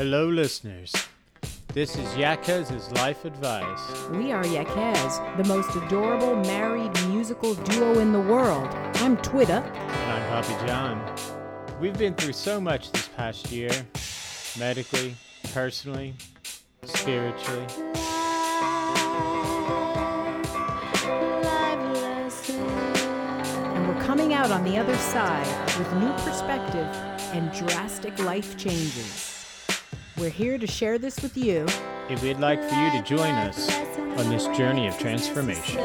[0.00, 0.94] Hello, listeners.
[1.74, 4.08] This is Yakez's Life Advice.
[4.08, 8.66] We are Yakez, the most adorable married musical duo in the world.
[8.94, 9.62] I'm Twitter.
[9.62, 11.78] And I'm Papa John.
[11.82, 13.70] We've been through so much this past year
[14.58, 15.16] medically,
[15.52, 16.14] personally,
[16.84, 17.66] spiritually.
[23.74, 26.88] And we're coming out on the other side with new perspective
[27.34, 29.29] and drastic life changes.
[30.20, 31.64] We're here to share this with you.
[32.10, 33.74] And we'd like for you to join us
[34.18, 35.80] on this journey of transformation.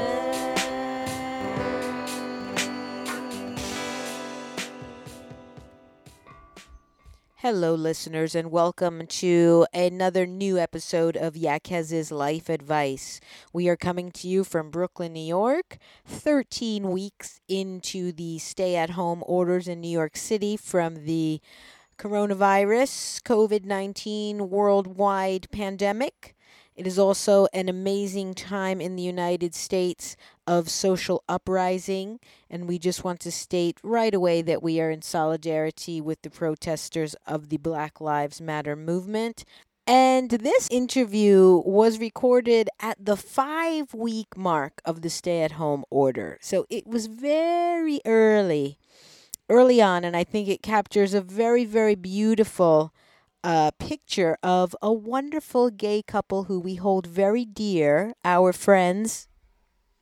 [7.38, 13.22] Hello, listeners, and welcome to another new episode of Yakez's Life Advice.
[13.54, 18.90] We are coming to you from Brooklyn, New York, 13 weeks into the stay at
[18.90, 21.40] home orders in New York City from the
[21.98, 26.36] coronavirus, COVID 19 worldwide pandemic.
[26.76, 32.78] It is also an amazing time in the United States of social uprising, and we
[32.78, 37.48] just want to state right away that we are in solidarity with the protesters of
[37.48, 39.46] the Black Lives Matter movement.
[39.88, 45.86] And this interview was recorded at the five week mark of the stay at home
[45.92, 46.40] order.
[46.42, 48.80] So it was very early,
[49.50, 52.94] early on, and I think it captures a very, very beautiful
[53.44, 59.28] a picture of a wonderful gay couple who we hold very dear, our friends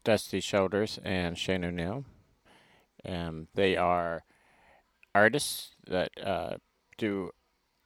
[0.05, 2.05] Dusty Childers and Shane O'Neill.
[3.05, 4.23] Um, they are
[5.13, 6.55] artists that uh,
[6.97, 7.31] do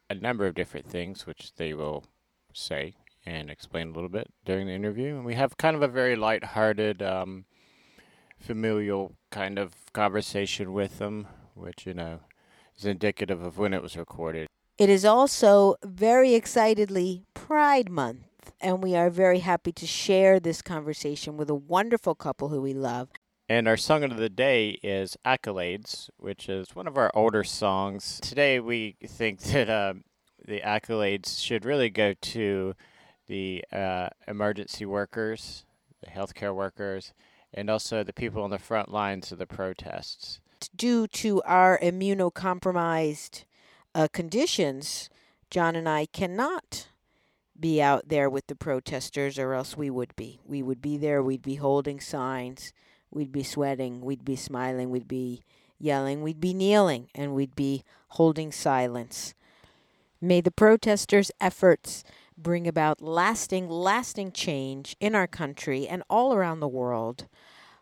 [0.10, 2.06] a number of different things, which they will
[2.54, 5.16] say and explain a little bit during the interview.
[5.16, 7.46] And we have kind of a very light-hearted, um,
[8.40, 12.20] familial kind of conversation with them, which you know
[12.78, 14.48] is indicative of when it was recorded.
[14.78, 20.62] It is also very excitedly Pride Month, and we are very happy to share this
[20.62, 23.10] conversation with a wonderful couple who we love.
[23.50, 28.20] And our song of the day is Accolades, which is one of our older songs.
[28.22, 29.94] Today we think that uh,
[30.46, 32.76] the accolades should really go to
[33.28, 35.66] the uh, emergency workers,
[36.04, 37.14] the healthcare workers,
[37.54, 40.40] and also the people on the front lines of the protests.
[40.76, 43.44] Due to our immunocompromised
[43.96, 45.10] uh, conditions,
[45.50, 46.90] John and I cannot
[47.60, 50.40] be out there with the protesters, or else we would be.
[50.46, 52.74] We would be there, we'd be holding signs,
[53.10, 55.44] we'd be sweating, we'd be smiling, we'd be
[55.80, 59.34] yelling, we'd be kneeling, and we'd be holding silence.
[60.22, 62.04] May the protesters' efforts
[62.38, 67.28] bring about lasting, lasting change in our country and all around the world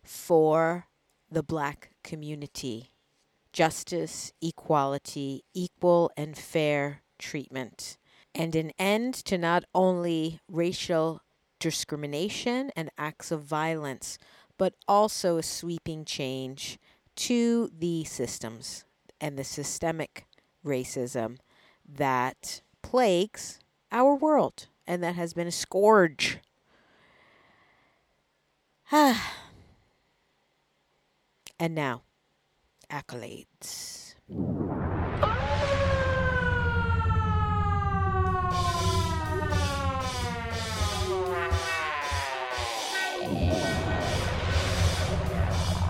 [0.03, 0.87] for
[1.29, 2.91] the black community.
[3.51, 7.97] Justice, equality, equal and fair treatment,
[8.33, 11.21] and an end to not only racial
[11.59, 14.17] discrimination and acts of violence,
[14.57, 16.77] but also a sweeping change
[17.15, 18.85] to the systems
[19.19, 20.25] and the systemic
[20.65, 21.37] racism
[21.87, 23.59] that plagues
[23.91, 26.39] our world and that has been a scourge.
[28.91, 29.44] Ah.
[31.59, 32.03] And now,
[32.91, 34.15] accolades.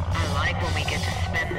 [0.08, 1.56] I like when we get to spend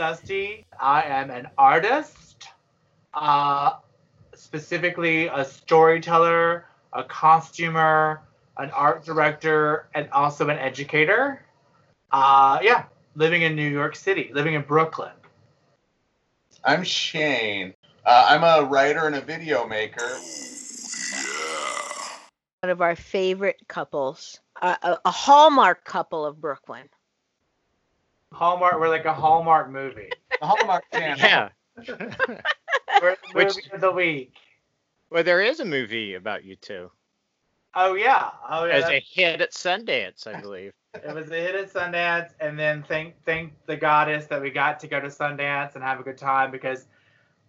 [0.00, 0.64] Dusty.
[0.80, 2.48] I am an artist,
[3.12, 3.72] uh,
[4.34, 6.64] specifically a storyteller,
[6.94, 8.22] a costumer,
[8.56, 11.42] an art director, and also an educator.
[12.10, 15.12] Uh, yeah, living in New York City, living in Brooklyn.
[16.64, 17.74] I'm Shane.
[18.06, 20.16] Uh, I'm a writer and a video maker.
[22.62, 26.88] One of our favorite couples, uh, a, a hallmark couple of Brooklyn.
[28.32, 30.10] Hallmark, we're like a Hallmark movie.
[30.40, 31.18] The Hallmark Channel.
[31.18, 31.48] Yeah.
[31.86, 34.34] We're the Which- movie of the week.
[35.10, 36.90] well, there is a movie about you two.
[37.74, 38.74] Oh yeah, oh yeah.
[38.74, 40.72] As a hit at Sundance, I believe.
[40.92, 44.80] It was a hit at Sundance, and then thank thank the goddess that we got
[44.80, 46.86] to go to Sundance and have a good time because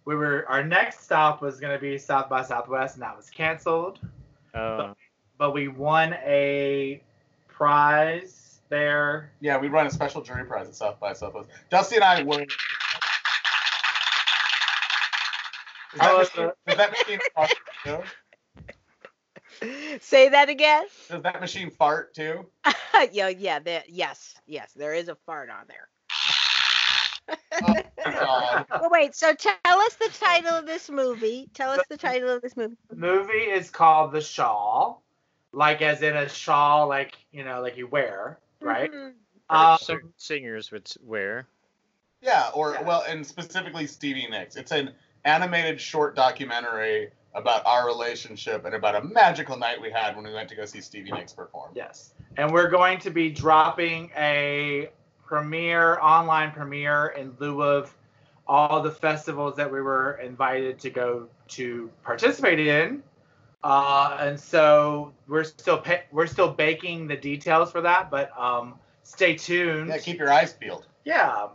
[0.04, 3.28] we were our next stop was going to be South by Southwest, and that was
[3.30, 3.98] canceled.
[4.54, 4.94] Uh,
[5.38, 7.02] But we won a
[7.48, 8.41] prize
[8.72, 9.30] there.
[9.40, 11.50] Yeah, we run a special jury prize at South by Southwest.
[11.70, 12.38] Dusty and I were.
[15.92, 17.50] Does that, Oh, machine, does that machine fart
[17.84, 17.98] too?
[20.00, 20.84] Say that again.
[21.10, 22.46] Does that machine fart too?
[23.12, 25.88] yeah, yeah, there, yes, yes, there is a fart on there.
[27.62, 27.74] Oh,
[28.06, 28.66] God.
[28.70, 29.14] Well, wait.
[29.14, 31.50] So tell us the title of this movie.
[31.52, 32.76] Tell us the title of this movie.
[32.88, 35.02] The movie is called The Shawl,
[35.52, 38.92] like as in a shawl, like you know, like you wear, right?
[38.92, 39.12] Mhm.
[39.50, 41.46] Um, some singers would s- wear.
[42.20, 42.82] Yeah, or Yeah.
[42.82, 44.56] well, and specifically Stevie Nicks.
[44.56, 44.94] It's an
[45.24, 50.32] animated short documentary about our relationship and about a magical night we had when we
[50.32, 51.72] went to go see Stevie Nicks perform.
[51.74, 52.14] Yes.
[52.36, 54.90] And we're going to be dropping a
[55.24, 57.94] premiere, online premiere in lieu of
[58.46, 63.02] all the festivals that we were invited to go to participate in.
[63.64, 68.74] Uh, and so we're still pa- we're still baking the details for that, but um,
[69.04, 69.88] stay tuned.
[69.88, 70.86] Yeah, keep your eyes peeled.
[71.04, 71.48] Yeah.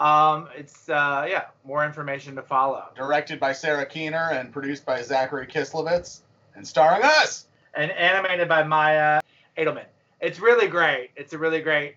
[0.00, 2.84] Um, it's uh, yeah, more information to follow.
[2.96, 6.20] Directed by Sara Kiener and produced by Zachary Kislevitz
[6.56, 7.46] and starring us.
[7.74, 9.20] and animated by Maya
[9.58, 9.86] Edelman.
[10.20, 11.10] It's really great.
[11.16, 11.96] It's a really great,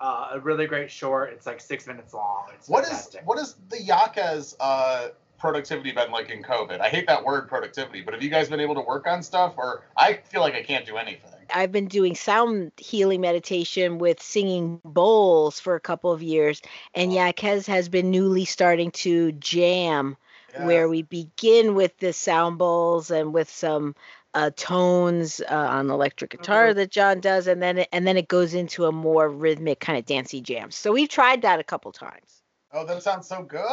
[0.00, 1.32] uh, a really great short.
[1.32, 2.46] It's like six minutes long.
[2.54, 3.26] It's What is fantastic.
[3.26, 5.08] what is the Yaka's uh,
[5.38, 6.80] productivity been like in COVID?
[6.80, 9.54] I hate that word productivity, but have you guys been able to work on stuff?
[9.56, 11.30] Or I feel like I can't do anything.
[11.54, 16.60] I've been doing sound healing meditation with singing bowls for a couple of years,
[16.94, 20.16] and Yakez has been newly starting to jam,
[20.56, 23.94] where we begin with the sound bowls and with some
[24.34, 26.74] uh, tones uh, on electric guitar Mhm.
[26.74, 29.98] that John does, and then it, and then it goes into a more rhythmic kind
[29.98, 30.70] of dancey jam.
[30.70, 32.42] So we've tried that a couple times.
[32.70, 33.64] Oh, that sounds so good.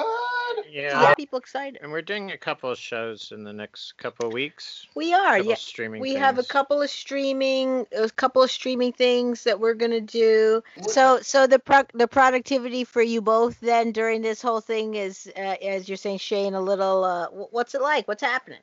[0.70, 1.02] Yeah.
[1.02, 1.80] Yeah, people excited.
[1.82, 4.88] And we're doing a couple of shows in the next couple of weeks.
[4.96, 5.56] We are, yeah.
[5.56, 10.00] streaming We have a couple of streaming, a couple of streaming things that we're gonna
[10.00, 10.64] do.
[10.76, 14.96] What- So, so the pro- the productivity for you both then during this whole thing
[14.96, 17.04] is, uh, as you're saying, Shane, a little.
[17.04, 18.08] Uh, what's it like?
[18.08, 18.60] What's happening?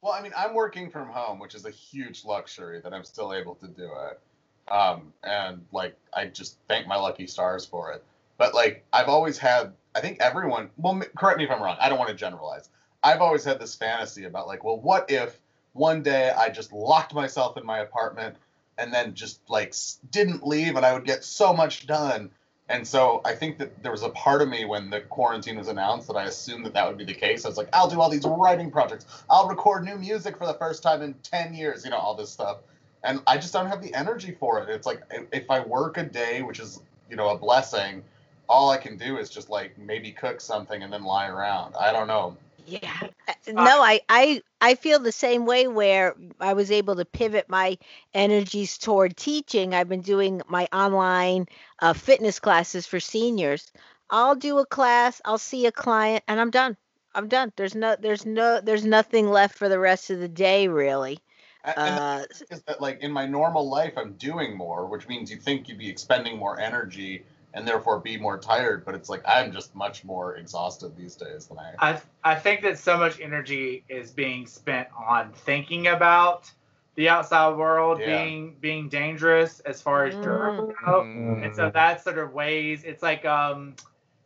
[0.00, 3.34] Well, I mean, I'm working from home, which is a huge luxury that I'm still
[3.34, 4.72] able to do it.
[4.72, 8.02] Um, and like, I just thank my lucky stars for it.
[8.38, 11.76] But like, I've always had, I think everyone, well, correct me if I'm wrong.
[11.80, 12.68] I don't want to generalize.
[13.02, 15.38] I've always had this fantasy about like, well, what if
[15.74, 18.36] one day I just locked myself in my apartment
[18.78, 19.74] and then just like
[20.10, 22.30] didn't leave and I would get so much done.
[22.68, 25.68] And so I think that there was a part of me when the quarantine was
[25.68, 27.44] announced that I assumed that that would be the case.
[27.44, 29.04] I was like, I'll do all these writing projects.
[29.28, 32.30] I'll record new music for the first time in 10 years, you know, all this
[32.30, 32.58] stuff.
[33.02, 34.70] And I just don't have the energy for it.
[34.70, 38.02] It's like if I work a day, which is, you know, a blessing,
[38.48, 41.74] all I can do is just like maybe cook something and then lie around.
[41.78, 42.36] I don't know.
[42.66, 43.08] Yeah.
[43.46, 45.66] No, I, I, I feel the same way.
[45.66, 47.78] Where I was able to pivot my
[48.14, 49.74] energies toward teaching.
[49.74, 51.46] I've been doing my online
[51.80, 53.70] uh, fitness classes for seniors.
[54.08, 55.20] I'll do a class.
[55.24, 56.76] I'll see a client, and I'm done.
[57.14, 57.52] I'm done.
[57.56, 61.18] There's no, there's no, there's nothing left for the rest of the day, really.
[61.64, 65.38] And Uh, is that like in my normal life I'm doing more, which means you
[65.38, 69.52] think you'd be expending more energy and therefore be more tired, but it's like I'm
[69.52, 73.84] just much more exhausted these days than I I I think that so much energy
[73.88, 76.50] is being spent on thinking about
[76.96, 78.06] the outside world Yeah.
[78.06, 81.00] being being dangerous as far as germs go.
[81.42, 82.84] And so that sort of weighs.
[82.84, 83.74] It's like um,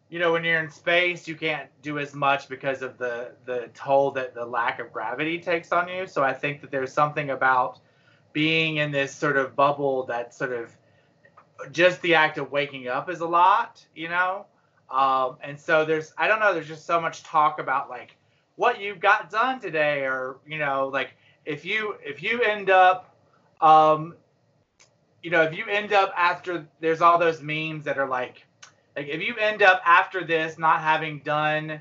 [0.08, 3.68] you know, when you're in space, you can't do as much because of the the
[3.74, 6.06] toll that the lack of gravity takes on you.
[6.06, 7.78] So I think that there's something about
[8.32, 10.74] being in this sort of bubble that sort of
[11.72, 14.46] just the act of waking up is a lot, you know.
[14.90, 18.16] Um, and so there's I don't know, there's just so much talk about like
[18.56, 21.10] what you got done today, or you know, like
[21.44, 23.14] if you if you end up
[23.60, 24.14] um,
[25.22, 28.46] you know, if you end up after there's all those memes that are like,
[28.96, 31.80] like if you end up after this not having done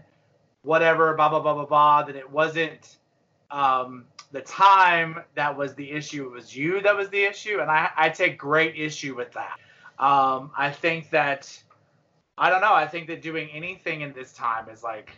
[0.63, 2.98] whatever, blah blah blah blah blah, that it wasn't
[3.51, 6.25] um, the time that was the issue.
[6.25, 9.57] It was you that was the issue, and I I take great issue with that.
[9.99, 11.61] Um, I think that
[12.37, 12.73] I don't know.
[12.73, 15.11] I think that doing anything in this time is like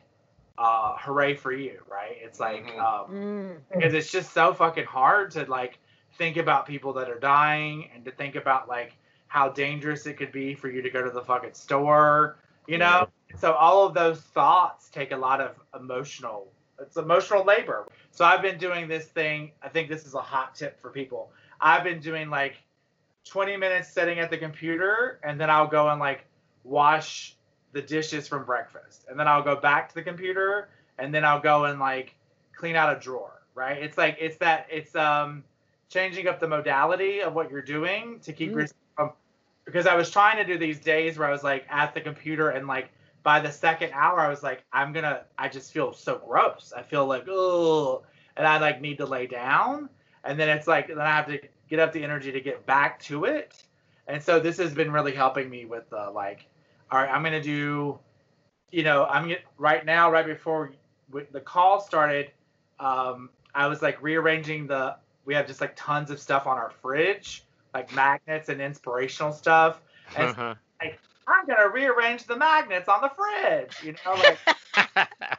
[0.58, 2.18] uh, hooray for you, right?
[2.22, 2.80] It's like Mhm.
[2.80, 3.62] um, Mm.
[3.74, 5.80] because it's just so fucking hard to like
[6.14, 8.94] think about people that are dying and to think about like
[9.28, 13.08] how dangerous it could be for you to go to the fucking store, you know?
[13.38, 17.88] So all of those thoughts take a lot of emotional it's emotional labor.
[18.12, 21.32] So I've been doing this thing, I think this is a hot tip for people.
[21.60, 22.56] I've been doing like
[23.30, 26.26] 20 minutes sitting at the computer and then I'll go and like
[26.64, 27.36] wash
[27.74, 29.06] the dishes from breakfast.
[29.10, 32.16] And then I'll go back to the computer and then I'll go and like
[32.56, 33.78] clean out a drawer, right?
[33.82, 35.44] It's like it's that it's um
[35.90, 38.56] changing up the modality of what you're doing to keep Mm.
[38.56, 39.12] yourself from
[39.66, 42.50] because I was trying to do these days where I was like at the computer
[42.50, 42.90] and like
[43.24, 46.74] by the second hour I was like I'm gonna I just feel so gross.
[46.76, 48.04] I feel like oh
[48.38, 49.90] and I like need to lay down
[50.24, 51.40] and then it's like then I have to
[51.70, 53.64] get up the energy to get back to it.
[54.08, 56.48] And so this has been really helping me with the like
[56.92, 58.00] all right, I'm gonna do
[58.72, 60.72] you know, I'm right now, right before
[61.32, 62.32] the call started,
[62.80, 64.98] um, I was like rearranging the.
[65.26, 69.82] We have just like tons of stuff on our fridge, like magnets and inspirational stuff.
[70.16, 70.56] And Uh-huh.
[71.28, 73.82] I'm gonna rearrange the magnets on the fridge.
[73.84, 74.40] You know, like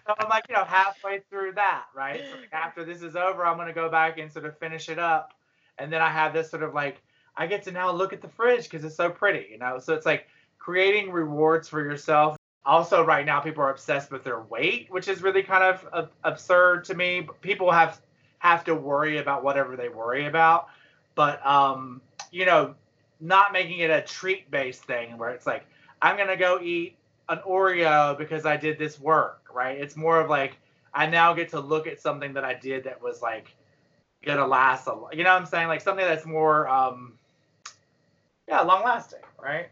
[0.06, 2.26] so I'm like, you know, halfway through that, right?
[2.28, 4.98] So like after this is over, I'm gonna go back and sort of finish it
[4.98, 5.32] up,
[5.80, 7.02] and then I have this sort of like,
[7.36, 9.78] I get to now look at the fridge because it's so pretty, you know.
[9.78, 10.26] So it's like
[10.58, 12.36] creating rewards for yourself.
[12.66, 16.06] Also, right now, people are obsessed with their weight, which is really kind of uh,
[16.24, 17.26] absurd to me.
[17.40, 18.00] People have
[18.38, 20.68] have to worry about whatever they worry about,
[21.14, 22.74] but um, you know,
[23.20, 25.64] not making it a treat based thing where it's like
[26.02, 26.96] I'm gonna go eat
[27.28, 29.78] an Oreo because I did this work, right?
[29.78, 30.58] It's more of like
[30.92, 33.54] I now get to look at something that I did that was like
[34.24, 35.68] gonna last a you know what I'm saying?
[35.68, 37.18] Like something that's more um
[38.48, 39.68] yeah, long lasting, right?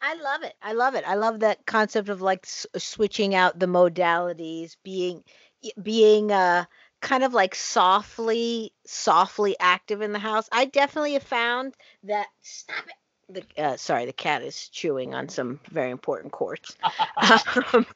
[0.00, 0.54] I love it.
[0.62, 1.04] I love it.
[1.06, 5.24] I love that concept of like s- switching out the modalities, being
[5.82, 6.64] being uh
[7.00, 10.48] kind of like softly softly active in the house.
[10.52, 12.94] I definitely have found that stop it.
[13.28, 16.76] The uh, sorry, the cat is chewing on some very important cords.
[17.72, 17.86] um,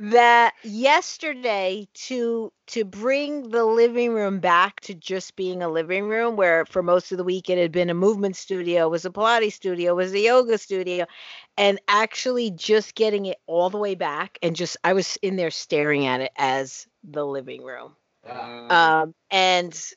[0.00, 6.36] that yesterday to to bring the living room back to just being a living room
[6.36, 9.54] where for most of the week it had been a movement studio was a pilates
[9.54, 11.06] studio was a yoga studio
[11.56, 15.50] and actually just getting it all the way back and just i was in there
[15.50, 17.94] staring at it as the living room
[18.28, 18.70] Mm.
[18.70, 19.92] um and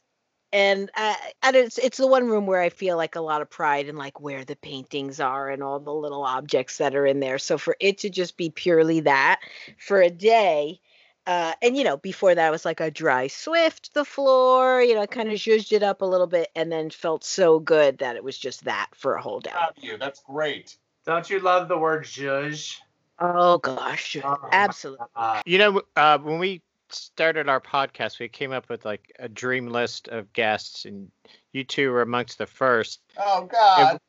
[0.54, 3.50] and I, and it's it's the one room where I feel like a lot of
[3.50, 7.20] pride in like where the paintings are and all the little objects that are in
[7.20, 7.40] there.
[7.40, 9.42] So for it to just be purely that
[9.80, 10.80] for a day,
[11.26, 14.94] uh, and you know before that I was like a dry Swift the floor, you
[14.94, 18.16] know, kind of zhuzhed it up a little bit, and then felt so good that
[18.16, 19.50] it was just that for a whole day.
[19.50, 19.98] Proud of you.
[19.98, 20.78] That's great.
[21.06, 22.78] Don't you love the word zhuzh?
[23.20, 25.06] Oh gosh, Oh, absolutely.
[25.16, 26.62] Uh, You know, uh, when we
[26.94, 31.10] started our podcast, we came up with like a dream list of guests, and
[31.52, 33.02] you two were amongst the first.
[33.18, 34.00] Oh God.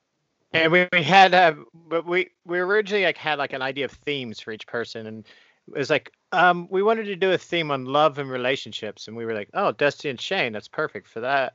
[0.52, 1.54] And we, we had, uh,
[1.88, 5.26] but we we originally like had like an idea of themes for each person, and
[5.68, 9.16] it was like um we wanted to do a theme on love and relationships, and
[9.16, 11.54] we were like, oh, Dusty and Shane, that's perfect for that.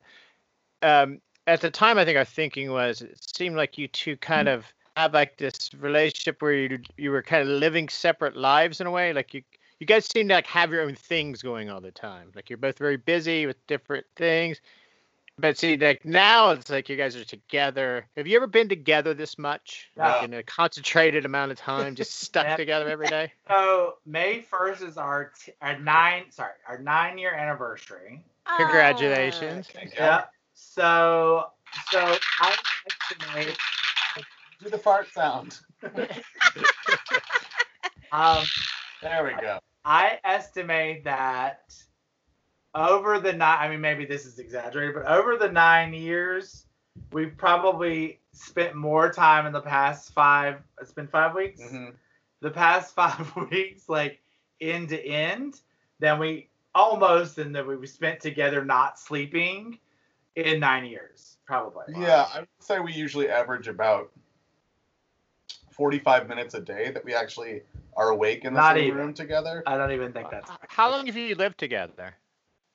[0.81, 4.47] Um, at the time, I think our thinking was it seemed like you two kind
[4.49, 4.65] of
[4.97, 8.91] had like this relationship where you you were kind of living separate lives in a
[8.91, 9.43] way, like you
[9.79, 12.31] you guys seem to like have your own things going all the time.
[12.35, 14.59] Like you're both very busy with different things.
[15.39, 18.05] But see, like now it's like you guys are together.
[18.17, 19.89] Have you ever been together this much?
[19.95, 20.25] Like No.
[20.25, 23.31] in a concentrated amount of time, just stuck together every day?
[23.47, 28.21] so May first is our t- our nine sorry our nine year anniversary.
[28.57, 29.67] Congratulations.
[29.67, 29.97] Thank you.
[29.99, 30.25] Yeah.
[30.55, 31.45] So
[31.89, 32.55] so I
[33.11, 33.57] estimate
[34.61, 35.57] Do the fart sound.
[38.11, 38.43] um
[39.01, 39.59] There we go.
[39.89, 41.73] I estimate that
[42.75, 46.67] over the nine, I mean, maybe this is exaggerated, but over the nine years,
[47.11, 51.95] we've probably spent more time in the past five, it's been five weeks, Mhm.
[52.39, 54.21] the past five weeks, like
[54.61, 55.59] end to end,
[55.97, 59.79] than we almost, and that we spent together not sleeping
[60.35, 61.85] in nine years, probably.
[61.97, 64.11] Yeah, I would say we usually average about
[65.83, 67.61] 45 minutes a day that we actually
[67.95, 68.97] are awake in the Not same even.
[68.99, 72.15] room together I don't even think that's How long have you lived together?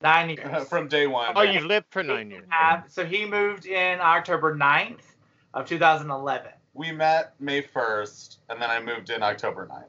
[0.01, 0.67] nine years.
[0.69, 1.33] from day one.
[1.37, 2.47] Oh, you lived for nine years.
[2.49, 5.05] Have- so he moved in October 9th
[5.53, 6.51] of 2011.
[6.73, 9.85] We met May 1st, and then I moved in October 9th.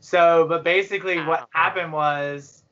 [0.00, 2.64] So, but basically, what happened was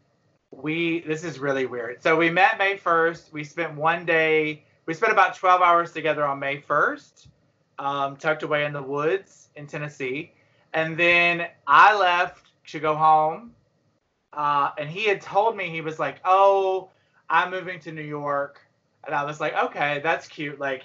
[0.51, 1.01] we.
[1.01, 2.03] This is really weird.
[2.03, 3.33] So we met May first.
[3.33, 4.65] We spent one day.
[4.87, 7.29] We spent about twelve hours together on May first.
[7.79, 10.33] um, tucked away in the woods in Tennessee.
[10.73, 13.53] And then I left to go home.
[14.33, 16.91] Uh, and he had told me, he was like, Oh,
[17.29, 18.61] I'm moving to New York.
[19.07, 20.59] And I was like, Okay, that's cute.
[20.59, 20.85] Like,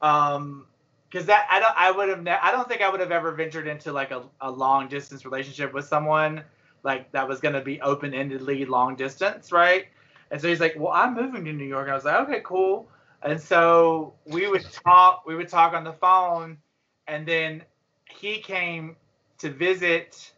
[0.00, 0.66] um,
[1.10, 3.32] because that I don't I would have ne- I don't think I would have ever
[3.32, 6.42] ventured into like a, a long distance relationship with someone
[6.82, 9.86] like that was gonna be open endedly long distance, right?
[10.30, 11.88] And so he's like, Well, I'm moving to New York.
[11.88, 12.88] I was like, Okay, cool.
[13.22, 16.58] And so we would talk we would talk on the phone
[17.06, 17.62] and then
[18.08, 18.96] he came
[19.38, 20.32] to visit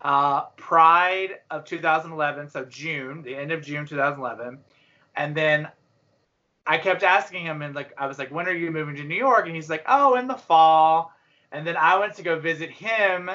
[0.00, 4.58] uh, Pride of 2011, so June, the end of June 2011,
[5.16, 5.68] and then
[6.66, 9.16] I kept asking him, and like I was like, "When are you moving to New
[9.16, 11.12] York?" And he's like, "Oh, in the fall."
[11.52, 13.30] And then I went to go visit him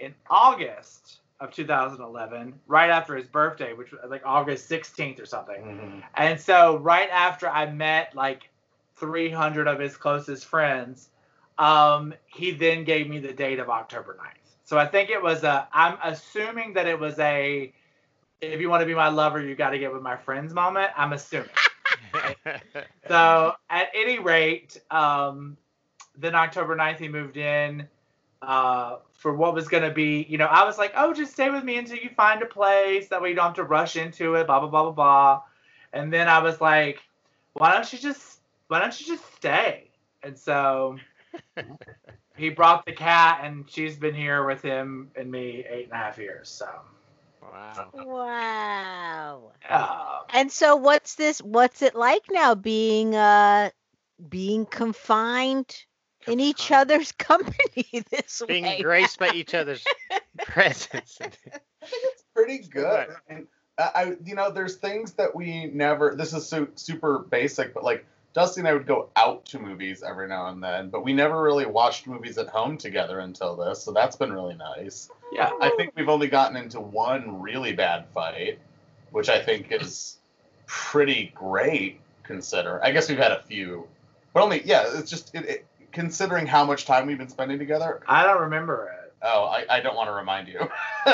[0.00, 5.62] in August of 2011, right after his birthday, which was like August 16th or something.
[5.62, 6.02] Mhm.
[6.14, 8.50] And so right after I met like
[8.96, 11.10] 300 of his closest friends,
[11.58, 14.52] um, he then gave me the date of October 9th.
[14.64, 15.68] So I think it was a.
[15.72, 17.72] I'm assuming that it was a.
[18.40, 20.90] If you want to be my lover, you got to get with my friends moment.
[20.96, 21.50] I'm assuming.
[23.08, 25.56] So at any rate, um,
[26.16, 27.88] then October 9th he moved in
[28.42, 31.50] uh, for what was going to be, you know, I was like, oh, just stay
[31.50, 33.08] with me until you find a place.
[33.08, 35.42] That way you don't have to rush into it, blah, blah, blah, blah, blah.
[35.92, 37.00] And then I was like,
[37.54, 39.90] why don't you just, why don't you just stay?
[40.22, 40.96] And so
[42.36, 45.96] he brought the cat and she's been here with him and me eight and a
[45.96, 46.48] half years.
[46.48, 46.68] So,
[47.42, 47.90] wow.
[47.94, 49.52] Wow.
[49.68, 53.70] uh, And so what's this what's it like now being uh
[54.28, 55.84] being confined
[56.26, 58.82] in each other's company this Being way?
[58.82, 59.84] graced by each other's
[60.42, 61.18] presence.
[61.20, 63.08] I think it's pretty good.
[63.28, 63.46] And
[63.78, 66.14] I, I, you know, there's things that we never.
[66.16, 70.02] This is su- super basic, but like Dusty and I would go out to movies
[70.02, 73.82] every now and then, but we never really watched movies at home together until this.
[73.82, 75.08] So that's been really nice.
[75.32, 75.52] yeah.
[75.60, 78.58] I think we've only gotten into one really bad fight,
[79.12, 80.18] which I think is
[80.66, 82.00] pretty great.
[82.24, 83.86] Consider, I guess we've had a few,
[84.32, 84.86] but only yeah.
[84.94, 88.00] It's just it, it, considering how much time we've been spending together.
[88.08, 89.12] I don't remember it.
[89.22, 90.68] Oh, I, I don't want to remind you.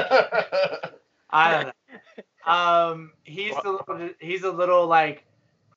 [1.30, 2.52] I don't know.
[2.52, 5.24] Um, he's a little, he's a little like,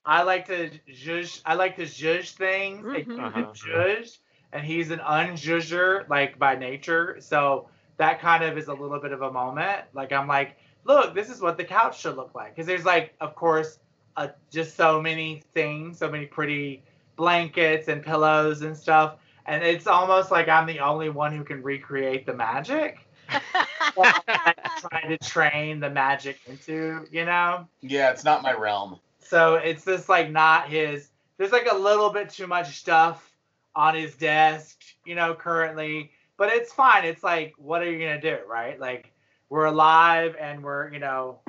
[0.06, 1.42] I like to judge.
[1.46, 2.86] I like to judge things.
[2.86, 3.18] Like Mhm.
[3.18, 3.44] you Uh-huh.
[3.44, 4.20] can judge,
[4.52, 7.18] and he's an unjudger like by nature.
[7.20, 9.86] So that kind of is a little bit of a moment.
[9.94, 12.56] Like I'm like, look, this is what the couch should look like.
[12.56, 13.80] Because there's like, of course,
[14.18, 16.84] uh, just so many things, so many pretty
[17.16, 19.16] blankets and pillows and stuff.
[19.46, 23.00] And it's almost like I'm the only one who can recreate the magic.
[23.98, 27.68] I'm trying to train the magic into, you know?
[27.82, 29.00] yeah, it's not my realm.
[29.34, 31.10] So it's just like not his.
[31.38, 33.32] There's like a little bit too much stuff
[33.76, 36.12] on his desk, you know, currently.
[36.38, 37.04] But it's fine.
[37.04, 38.80] It's like, what are you gonna do, right?
[38.80, 39.12] Like,
[39.50, 41.40] we're alive and we're, you know,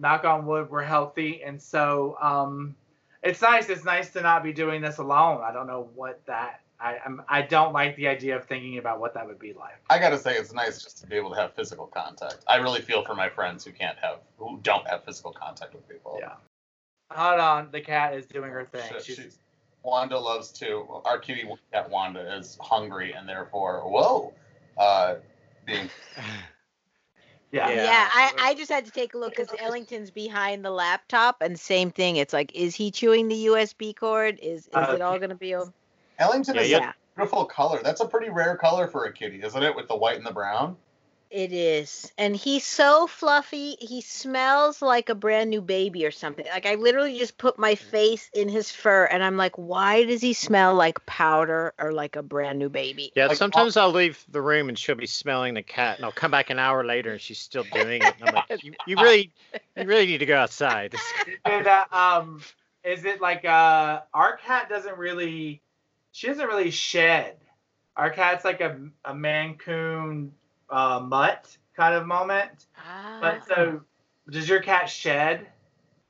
[0.00, 2.74] knock on wood, we're healthy, and so um,
[3.22, 3.68] it's nice.
[3.68, 5.40] It's nice to not be doing this alone.
[5.44, 6.62] I don't know what that.
[6.80, 9.80] I I'm, I don't like the idea of thinking about what that would be like.
[9.88, 12.38] I gotta say, it's nice just to be able to have physical contact.
[12.48, 15.88] I really feel for my friends who can't have, who don't have physical contact with
[15.88, 16.18] people.
[16.18, 16.32] Yeah.
[17.10, 18.82] Hold on, the cat is doing her thing.
[18.90, 19.38] Shit, She's, she's-
[19.82, 20.84] Wanda loves to.
[21.06, 24.34] Our kitty cat Wanda is hungry and therefore, whoa,
[24.76, 25.14] uh,
[25.64, 25.88] being
[27.52, 27.70] yeah.
[27.70, 28.08] Yeah, Yeah.
[28.12, 31.90] I, I just had to take a look because Ellington's behind the laptop, and same
[31.90, 32.16] thing.
[32.16, 34.38] It's like, is he chewing the USB cord?
[34.42, 35.54] Is is Uh, it all gonna be?
[35.54, 35.72] o-
[36.18, 36.90] Ellington Yeah, is yeah.
[36.90, 37.80] a beautiful color.
[37.82, 39.74] That's a pretty rare color for a kitty, isn't it?
[39.74, 40.76] With the white and the brown.
[41.30, 43.76] It is, and he's so fluffy.
[43.80, 46.46] He smells like a brand new baby or something.
[46.46, 50.22] Like I literally just put my face in his fur, and I'm like, why does
[50.22, 53.12] he smell like powder or like a brand new baby?
[53.14, 56.12] Yeah, Like, sometimes I'll leave the room and she'll be smelling the cat, and I'll
[56.12, 58.14] come back an hour later and she's still doing it.
[58.18, 59.30] And I'm like, you, you really,
[59.76, 60.94] you really need to go outside.
[61.44, 62.40] Is it, um,
[62.84, 65.60] is it like uh, our cat doesn't really,
[66.12, 67.36] she doesn't really shed.
[67.96, 70.32] Our cat's like a, a Maine Coon
[70.70, 72.66] uh, mutt kind of moment.
[73.20, 73.44] But Ah.
[73.48, 73.80] so,
[74.30, 75.46] does your cat shed?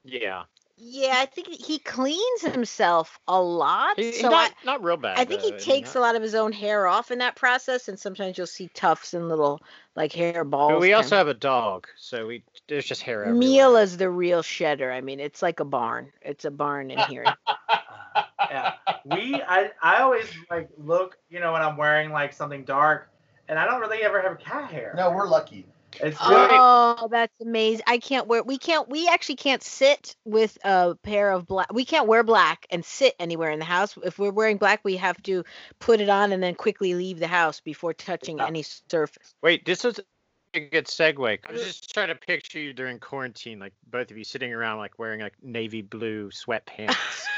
[0.04, 0.44] Yeah,
[0.80, 3.98] Yeah, I think he cleans himself a lot.
[3.98, 5.18] He- so not I, not real bad.
[5.18, 5.56] I think he though.
[5.56, 8.46] mean, takes a lot of his own hair off in that process, and sometimes you'll
[8.46, 9.60] see tufts and little
[9.96, 10.72] like hair balls.
[10.72, 13.38] But we also of- have a dog, so we there's just hair everywhere.
[13.48, 14.92] Mila's the real shedder.
[14.92, 16.12] I mean, it's like a barn.
[16.22, 17.24] It's a barn in here.
[18.50, 18.74] yeah.
[19.04, 23.10] We, I, I always like look, you know, when I'm wearing like something dark,
[23.48, 24.92] and I don't really ever have cat hair.
[24.96, 25.66] No, we're lucky.
[25.94, 27.84] It's really Oh, that's amazing.
[27.86, 31.84] I can't wear we can't we actually can't sit with a pair of black we
[31.84, 33.96] can't wear black and sit anywhere in the house.
[34.04, 35.44] If we're wearing black, we have to
[35.78, 39.34] put it on and then quickly leave the house before touching any surface.
[39.42, 39.98] Wait, this is
[40.54, 41.38] a good segue.
[41.48, 44.78] I was just trying to picture you during quarantine, like both of you sitting around,
[44.78, 46.96] like wearing like navy blue sweatpants.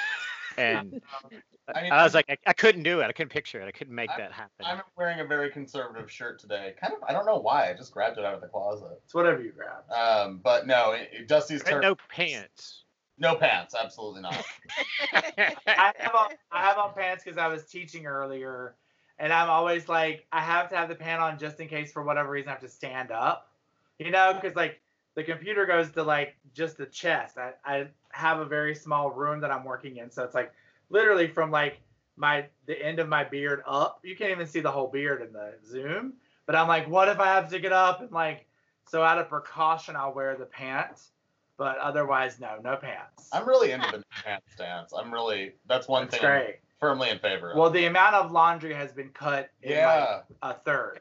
[0.59, 1.01] and
[1.75, 3.05] I mean, I was like, I, I couldn't do it.
[3.05, 3.67] I couldn't picture it.
[3.69, 4.65] I couldn't make I'm- that happen.
[4.65, 6.75] I'm wearing a very conservative shirt today.
[6.81, 7.71] Kind of, I don't know why.
[7.71, 8.89] I just grabbed it out of the closet.
[9.05, 9.89] it's whatever you grab.
[9.91, 11.81] Um, but no, it, it- Dusty's And turn.
[11.83, 12.85] no pants.
[13.19, 14.45] no pants, absolutely not.
[15.13, 18.75] I have on I have on pants because I was teaching earlier,
[19.19, 22.03] and I'm always like I have to have the pant on just in case for
[22.03, 23.53] whatever reason I have to stand up,
[23.99, 24.81] you know, because like
[25.14, 27.38] the computer goes to like just the chest.
[27.38, 30.53] I I have a very small room that I'm working in, so it's like
[30.88, 31.81] literally from like
[32.16, 34.01] my the end of my beard up.
[34.03, 36.14] You can't even see the whole beard in the Zoom.
[36.46, 38.46] But I'm like, what if I have to get up and like
[38.90, 41.11] so out of precaution I'll wear the pants.
[41.57, 43.29] But otherwise, no, no pants.
[43.33, 44.92] I'm really into the pants stance.
[44.92, 46.46] I'm really that's one That's thing I'm
[46.81, 47.59] firmly in favor of.
[47.59, 51.01] Well, the amount of laundry has been cut in like yeah, a third.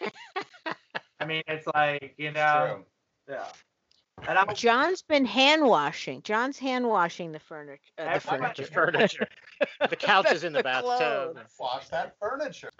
[1.20, 2.84] I mean, it's like you it's know, true.
[3.28, 3.44] Yeah.
[4.26, 6.22] And I'm John's been hand washing.
[6.22, 7.80] John's hand washing the furniture.
[7.98, 8.62] Uh, the furniture.
[8.64, 9.28] The furniture.
[9.88, 11.34] the couch is in the, The bathtub.
[11.34, 11.36] clothes.
[11.58, 12.70] Wash that furniture.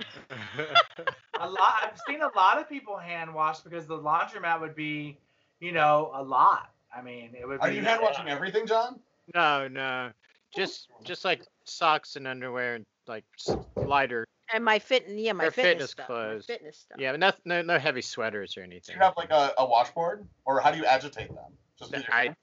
[1.41, 1.75] a lot.
[1.83, 5.19] I've seen a lot of people hand wash because the laundromat would be,
[5.61, 6.71] you know, a lot.
[6.95, 7.61] I mean, it would.
[7.61, 8.99] Are be, you hand washing everything, John?
[9.35, 10.11] no, no.
[10.57, 14.27] Just just like socks and underwear and like s- lighter.
[14.53, 16.07] And my fit, yeah, my fitness, fitness stuff.
[16.07, 16.49] clothes.
[16.49, 16.99] My fitness stuff.
[17.01, 18.97] Yeah, but no, no no heavy sweaters or Do anything.
[18.97, 21.53] you have like a, a washboard, or how do you agitate them?
[21.79, 22.35] Just with I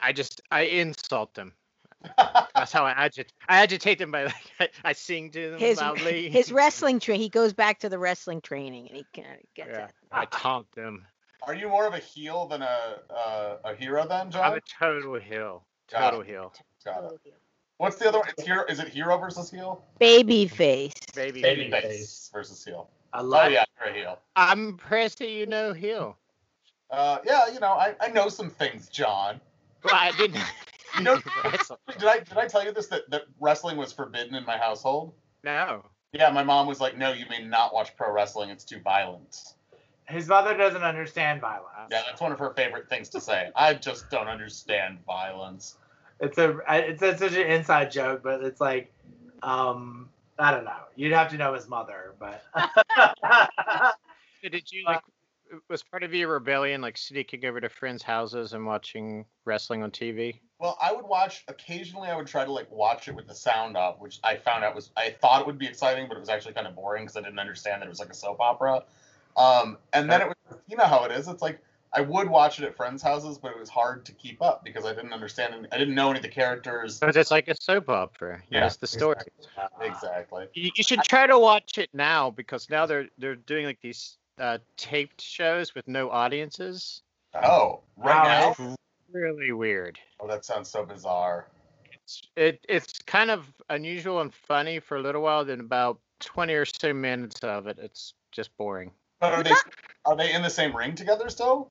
[0.00, 1.52] I just I insult them.
[2.18, 3.32] That's how I agitate.
[3.48, 6.28] I agitate them by like I, I sing to them His loudly.
[6.30, 7.20] his wrestling train.
[7.20, 9.90] He goes back to the wrestling training and he kind of gets yeah, it.
[10.12, 11.06] I taunt them.
[11.42, 14.52] Are you more of a heel than a a, a hero then, John?
[14.52, 15.64] I'm a total heel.
[15.90, 16.52] Got Total heel.
[16.84, 17.34] Got it.
[17.78, 18.28] What's the other one?
[18.30, 18.64] It's hero.
[18.68, 19.84] Is it hero versus heel?
[19.98, 20.92] Baby face.
[21.14, 21.42] Baby.
[21.42, 21.80] Baby heel.
[21.80, 22.30] face.
[22.32, 22.88] versus heel.
[23.12, 23.52] I Oh love.
[23.52, 24.18] yeah, you're a heel.
[24.34, 26.16] I'm impressed that you know heel.
[26.90, 29.40] Uh, yeah, you know, I, I know some things, John.
[29.84, 30.42] Well, I didn't.
[30.96, 31.16] You know,
[31.98, 35.12] did I did I tell you this that, that wrestling was forbidden in my household?
[35.44, 35.84] no.
[36.12, 38.48] Yeah, my mom was like, "No, you may not watch pro wrestling.
[38.48, 39.54] It's too violent."
[40.08, 41.88] His mother doesn't understand violence.
[41.90, 43.50] Yeah, that's one of her favorite things to say.
[43.54, 45.76] I just don't understand violence.
[46.20, 48.92] It's a it's, it's such an inside joke, but it's like,
[49.42, 50.76] um, I don't know.
[50.94, 52.42] You'd have to know his mother, but.
[54.42, 55.00] Did you like?
[55.68, 59.92] Was part of your rebellion like sneaking over to friends' houses and watching wrestling on
[59.92, 60.40] TV?
[60.58, 62.08] Well, I would watch occasionally.
[62.08, 64.74] I would try to like watch it with the sound up, which I found out
[64.74, 67.16] was I thought it would be exciting, but it was actually kind of boring because
[67.16, 68.82] I didn't understand that it was like a soap opera.
[69.36, 71.28] Um, and then it was, you know how it is.
[71.28, 71.60] It's like
[71.96, 74.84] I would watch it at friends' houses, but it was hard to keep up because
[74.84, 75.54] I didn't understand.
[75.54, 77.00] Any, I didn't know any of the characters.
[77.00, 78.42] Because it's like a soap opera.
[78.50, 79.16] Yeah, it's the story.
[79.80, 80.46] Exactly.
[80.52, 84.18] You, you should try to watch it now because now they're they're doing like these
[84.38, 87.00] uh, taped shows with no audiences.
[87.34, 88.76] Oh, right Wow, now.
[89.10, 89.98] Really weird.
[90.20, 91.46] Oh, that sounds so bizarre.
[91.90, 95.46] It's it it's kind of unusual and funny for a little while.
[95.46, 98.90] Then about twenty or so minutes of it, it's just boring.
[99.18, 99.54] But are they
[100.04, 101.70] are they in the same ring together still?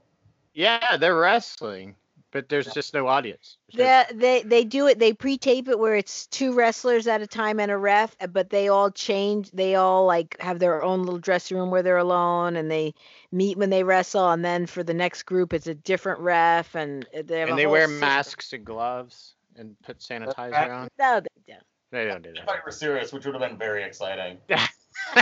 [0.56, 1.96] Yeah, they're wrestling,
[2.32, 3.58] but there's just no audience.
[3.74, 4.98] There's The, they they do it.
[5.00, 8.50] They pre-tape it where it's two wrestlers at a time and a ref, uh, but
[8.50, 9.52] they all change.
[9.52, 12.94] They all like have their own little dressing room where they're alone, and they
[13.34, 14.30] meet when they wrestle.
[14.32, 17.56] And then for the next group, it's a different ref, and uh, they have no-
[17.56, 18.00] a and they wear system.
[18.00, 20.88] masks and gloves and put sanitizer on.
[20.98, 21.64] No, they don't.
[21.92, 22.56] They don't do I thought that.
[22.56, 24.38] you were serious, which would have been very exciting.
[24.50, 24.70] I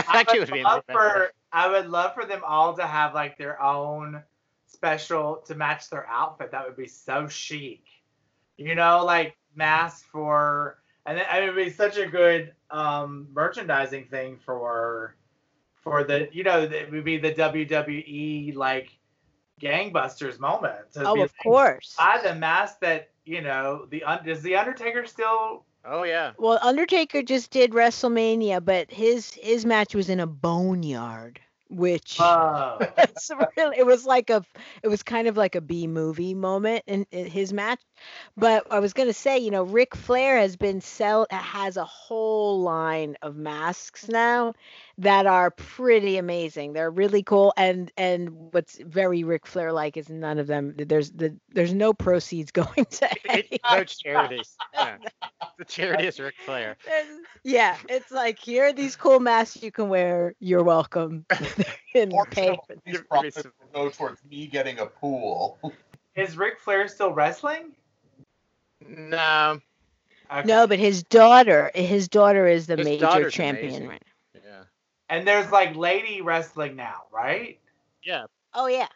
[0.06, 3.14] Actually, it would would be love for I would love for them all to have
[3.14, 4.22] like their own
[4.74, 6.50] special to match their outfit.
[6.52, 7.84] That would be so chic.
[8.56, 14.06] You know, like mask for and then, it would be such a good um, merchandising
[14.06, 15.16] thing for
[15.82, 18.90] for the you know it would be the WWE like
[19.60, 20.92] gangbusters moment.
[20.92, 21.94] To Oh, of like, course.
[21.98, 26.32] Buy the mask that you know the un- does the Undertaker still Oh yeah.
[26.38, 32.36] Well, Undertaker just did WrestleMania, but his his match was in a boneyard, which
[32.78, 34.44] Oh, it's really it was like a
[34.82, 37.80] it was kind of like a B movie moment in, in his match.
[38.36, 42.60] But I was gonna say, you know, Ric Flair has been sell has a whole
[42.60, 44.54] line of masks now
[44.98, 46.72] that are pretty amazing.
[46.72, 50.74] They're really cool, and and what's very Ric Flair like is none of them.
[50.76, 53.08] There's the there's no proceeds going to.
[53.24, 54.56] It, any- no charities.
[54.74, 54.96] Yeah.
[55.56, 56.76] The charity is Ric Flair.
[56.84, 57.06] There's-
[57.44, 60.34] yeah, it's like here are these cool masks you can wear.
[60.40, 61.24] You're welcome.
[61.94, 62.48] and Portion pay.
[62.50, 65.58] of these profits will go towards me getting a pool.
[66.16, 67.72] Is Ric Flair still wrestling?
[68.88, 69.60] No.
[70.32, 70.46] Okay.
[70.48, 73.88] No, but his daughter, his daughter is the His major champion, amazing.
[73.88, 74.02] right?
[74.34, 74.62] Yeah.
[75.10, 77.58] And there's like lady wrestling now, right?
[78.02, 78.24] Yeah.
[78.54, 78.88] Oh yeah,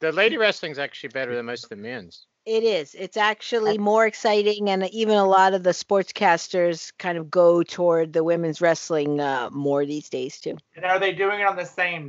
[0.00, 2.26] The lady wrestling's actually better than most of the men's.
[2.46, 2.94] it is.
[2.94, 8.12] It's actually more exciting, and even a lot of the sportscasters kind of go toward
[8.12, 10.56] the women's wrestling uh, more these days too.
[10.76, 12.06] And are they doing it on the same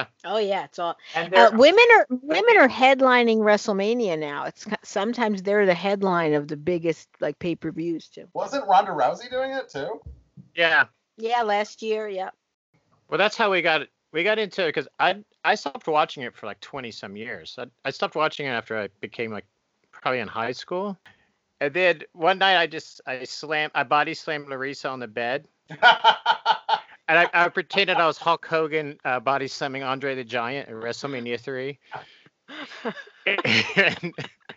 [0.00, 0.10] nights?
[0.24, 0.96] Oh yeah, it's all.
[1.14, 4.44] And Uh, women are women are headlining WrestleMania now.
[4.44, 8.28] It's sometimes they're the headline of the biggest like pay per views too.
[8.34, 10.00] Wasn't Ronda Rousey doing it too?
[10.54, 10.84] Yeah.
[11.18, 12.30] Yeah, last year, yeah.
[13.08, 16.34] Well, that's how we got we got into it because I I stopped watching it
[16.36, 17.56] for like twenty some years.
[17.58, 19.44] I, I stopped watching it after I became like
[19.90, 20.98] probably in high school,
[21.60, 25.46] and then one night I just I slammed I body slammed Larissa on the bed,
[27.12, 30.74] and I, I pretended I was Hulk Hogan uh, body slamming Andre the Giant at
[30.74, 31.78] WrestleMania three,
[33.26, 34.14] and,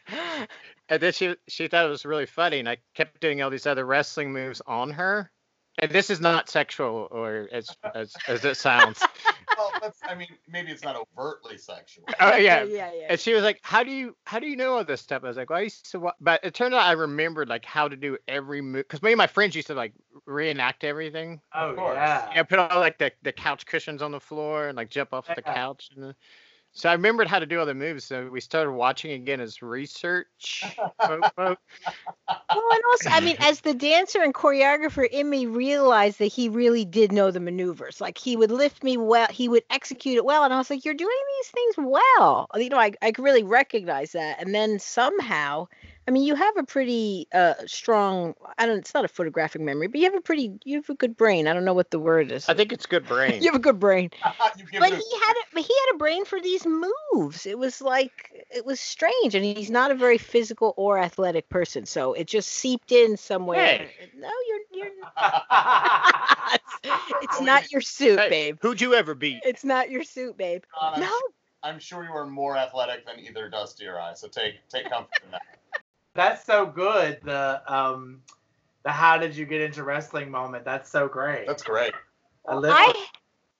[0.89, 3.65] and then she she thought it was really funny, and I kept doing all these
[3.65, 5.30] other wrestling moves on her.
[5.80, 9.04] And this is not sexual or as as, as it sounds.
[9.86, 12.06] Well, that's, I mean, maybe it's not overtly sexual.
[12.19, 12.63] Oh yeah.
[12.63, 13.08] yeah, yeah.
[13.10, 15.28] And she was like, "How do you how do you know all this stuff?" I
[15.28, 16.13] was like, "Well, I used to." Wa-.
[16.19, 19.17] But it turned out I remembered like how to do every move because many of
[19.17, 19.93] my friends used to like
[20.26, 21.41] reenact everything.
[21.54, 21.95] oh course.
[21.95, 22.30] yeah.
[22.36, 25.28] Yeah, put all like the, the couch cushions on the floor and like jump off
[25.34, 25.89] the couch.
[25.95, 26.13] And, uh,
[26.76, 28.04] so I remembered how to do all the moves.
[28.04, 30.66] So we started watching again as research.
[31.00, 31.58] quote, quote.
[32.28, 36.50] Well, and also, I mean, as the dancer and choreographer in me realized that he
[36.50, 38.02] really did know the maneuvers.
[38.02, 40.84] Like he would lift me well, he would execute it well, and I was like,
[40.84, 44.42] "You're doing these things well." You know, I I could really recognize that.
[44.42, 45.68] And then somehow,
[46.08, 48.36] I mean, you have a pretty uh strong.
[48.58, 48.78] I don't.
[48.78, 50.54] It's not a photographic memory, but you have a pretty.
[50.63, 51.48] You have a good brain.
[51.48, 52.48] I don't know what the word is.
[52.48, 53.41] I think it's good brain.
[53.41, 54.12] you have a good brain.
[54.78, 57.46] But it he had a, but he had a brain for these moves.
[57.46, 61.86] It was like it was strange, and he's not a very physical or athletic person,
[61.86, 63.65] so it just seeped in somewhere.
[63.65, 63.89] Hey.
[64.18, 64.91] No, you're you're.
[67.22, 68.58] it's not your suit, Hey, babe.
[68.62, 69.41] Who'd you ever beat?
[69.46, 70.63] It's not your suit, babe.
[70.80, 71.12] a, I'm, No,
[71.63, 75.22] I'm sure you are more athletic than either Dusty or I, so take take comfort
[75.24, 75.41] in that.
[76.15, 77.19] That's so good.
[77.23, 78.21] The um,
[78.84, 80.65] the how did you get into wrestling moment.
[80.65, 81.45] That's so great.
[81.45, 81.93] That's great.
[82.47, 83.06] I I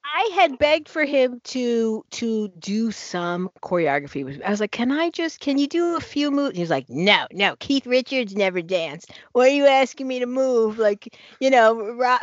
[0.06, 4.44] I had begged for him to to do some choreography with me.
[4.44, 6.90] I was like, "Can I just can you do a few moves?" He was like,
[6.90, 7.56] "No, no.
[7.58, 9.12] Keith Richards never danced.
[9.34, 10.78] Why are you asking me to move?
[10.78, 12.18] Like, you know, Ro-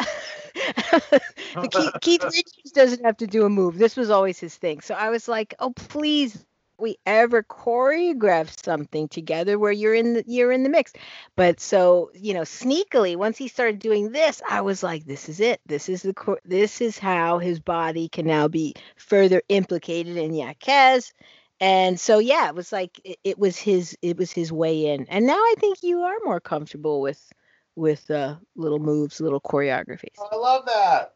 [1.71, 3.77] Keith, Keith Richards doesn't have to do a move.
[3.77, 4.81] This was always his thing.
[4.81, 6.43] So I was like, "Oh, please."
[6.83, 10.93] We ever choreograph something together where you're in the you're in the mix,
[11.37, 15.39] but so you know sneakily once he started doing this, I was like, this is
[15.39, 15.61] it.
[15.65, 20.35] This is the cho- this is how his body can now be further implicated in
[20.35, 21.13] Yaquez.
[21.61, 25.07] And so yeah, it was like it, it was his it was his way in.
[25.09, 27.33] And now I think you are more comfortable with
[27.77, 30.19] with uh, little moves, little choreographies.
[30.19, 31.15] Oh, I love that.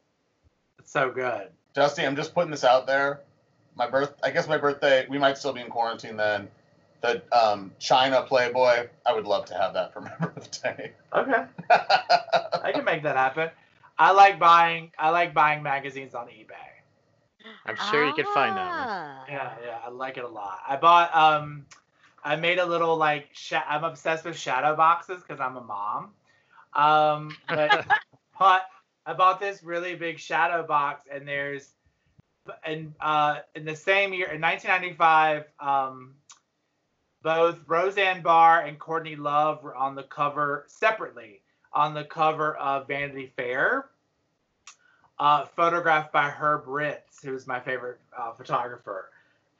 [0.79, 1.49] It's so good.
[1.75, 3.23] Dusty, I'm just putting this out there.
[3.77, 6.49] My birth, I guess my birthday, we might still be in quarantine then.
[7.03, 10.93] The um, China Playboy, I would love to have that for my birthday.
[11.15, 13.51] Okay, I can make that happen.
[13.99, 14.93] I like buying.
[14.99, 16.53] I like buying magazines on eBay.
[17.67, 18.89] I'm sure you could find that one.
[18.89, 19.25] Ah.
[19.29, 20.61] Yeah, yeah, I like it a lot.
[20.69, 21.15] I bought.
[21.15, 21.67] Um,
[22.25, 23.29] I made a little like.
[23.33, 26.11] Sh- I'm obsessed with shadow boxes because I'm a mom.
[26.75, 27.87] Um, but,
[28.39, 28.63] but
[29.07, 31.73] I bought this really big shadow box, and there's,
[32.65, 36.15] and uh, in the same year, in 1995, um,
[37.23, 42.89] both Roseanne Barr and Courtney Love were on the cover separately on the cover of
[42.89, 43.87] Vanity Fair,
[45.19, 49.11] uh, photographed by Herb Ritts, who's my favorite uh, photographer.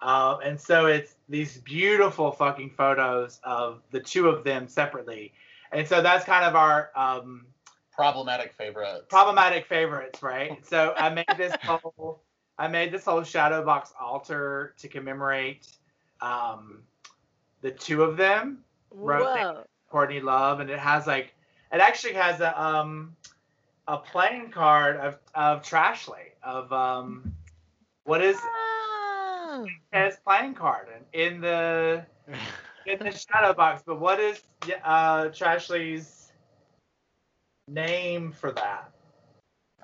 [0.01, 5.33] Uh, and so it's these beautiful fucking photos of the two of them separately.
[5.73, 7.47] And so that's kind of our um,
[7.93, 9.09] Problematic favorite.
[9.09, 10.65] problematic favorites, right?
[10.67, 12.21] So I made this whole
[12.59, 15.67] I made this whole shadow box altar to commemorate
[16.21, 16.83] um,
[17.61, 19.65] the two of them, Roseanne Whoa.
[19.91, 21.35] Courtney Love, and it has like
[21.73, 23.15] it actually has a um
[23.89, 27.35] a playing card of of Trashley of um
[28.05, 29.67] what is Oh.
[29.93, 32.05] his playing card and in the
[32.87, 34.43] in the shadow box, but what is
[34.85, 36.33] uh Trashley's
[37.69, 38.91] name for that?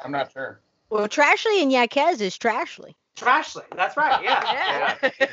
[0.05, 0.61] I'm not sure.
[0.93, 2.93] Well, Trashly and Yaquez is Trashly.
[3.17, 3.65] Trashly.
[3.75, 4.23] That's right.
[4.23, 4.97] Yeah.
[5.03, 5.27] Yeah.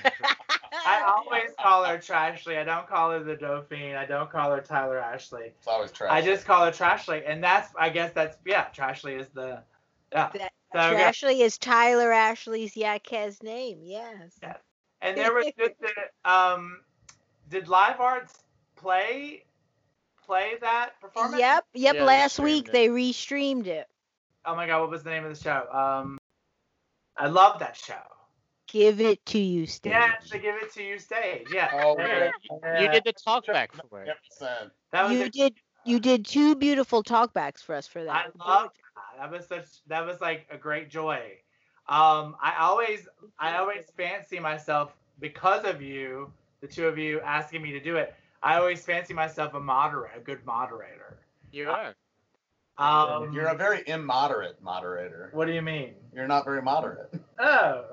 [0.86, 2.58] I always call her Trashly.
[2.58, 3.96] I don't call her the Dauphine.
[3.96, 5.48] I don't call her Tyler Ashley.
[5.58, 6.12] It's always trash.
[6.12, 8.68] I just call her Trashly, and that's I guess that's yeah.
[8.74, 9.62] Trashly is the
[10.14, 10.30] yeah.
[10.34, 11.10] That- So, yeah.
[11.12, 13.80] Trashly is Tyler Ashley's Yaquez name.
[13.84, 14.40] Yes.
[14.42, 14.56] Yeah.
[15.02, 15.76] And there was just
[16.26, 16.80] a, um,
[17.50, 18.44] did Live Arts
[18.78, 19.44] play
[20.26, 21.42] play that performance?
[21.42, 21.66] Yep.
[21.74, 21.96] Yep.
[21.96, 22.72] Yeah, Last week it.
[22.72, 23.89] they restreamed it.
[24.50, 25.68] Oh my God, what was the name of the show?
[25.72, 26.18] Um,
[27.16, 28.02] I love that show.
[28.68, 29.92] Give it to you, stage.
[29.94, 31.50] Yeah, to give it to you stage.
[31.54, 31.70] Yeah.
[31.72, 32.32] Oh, Yeah.
[32.64, 32.82] yeah.
[32.82, 34.18] You did the talkback for it.
[34.92, 35.54] That was You a- did.
[35.86, 38.34] You did two beautiful talkbacks for us for that.
[38.40, 39.20] I love that.
[39.20, 41.38] That was such that was like a great joy.
[41.88, 43.08] Um, I always
[43.38, 46.32] I always fancy myself because of you,
[46.62, 48.16] the two of you asking me to do it.
[48.42, 51.20] I always fancy myself a moderator, a good moderator.
[51.52, 51.94] You are.
[52.80, 55.30] Um, You're a very immoderate moderator.
[55.34, 55.96] what do you mean?
[56.14, 57.14] You're not very moderate.
[57.38, 57.84] Oh,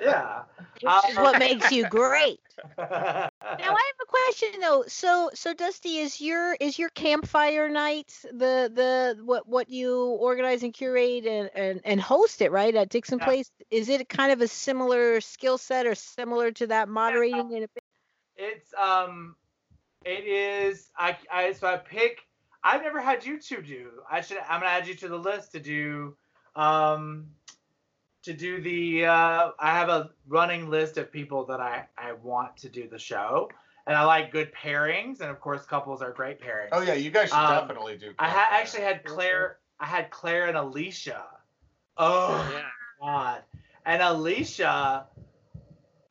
[0.00, 0.42] yeah.
[0.82, 2.40] Which is what makes you great.
[2.78, 2.84] now
[3.42, 4.84] Now I have a question though.
[4.88, 10.62] So so Dusty, is your is your campfire nights the the what what you organize
[10.62, 13.24] and curate and and, and host it right at Dixon Yeah.
[13.26, 13.50] Place?
[13.70, 17.68] Is it kind of a similar skill set or similar to that moderating in a
[17.68, 17.84] bit?
[18.36, 19.36] It's um,
[20.04, 20.90] it is.
[20.96, 22.20] I I so I pick.
[22.62, 23.90] I've never had you two do.
[24.10, 24.38] I should.
[24.48, 26.16] I'm gonna add you to the list to do.
[26.56, 27.26] Um,
[28.24, 29.06] to do the.
[29.06, 32.98] Uh, I have a running list of people that I I want to do the
[32.98, 33.48] show,
[33.86, 36.68] and I like good pairings, and of course couples are great pairings.
[36.72, 38.12] Oh yeah, you guys should Um, definitely do.
[38.18, 39.58] I ha- actually had Claire.
[39.78, 41.24] I had Claire and Alicia.
[41.96, 42.62] Oh Yeah.
[43.00, 43.42] God.
[43.86, 45.06] And Alicia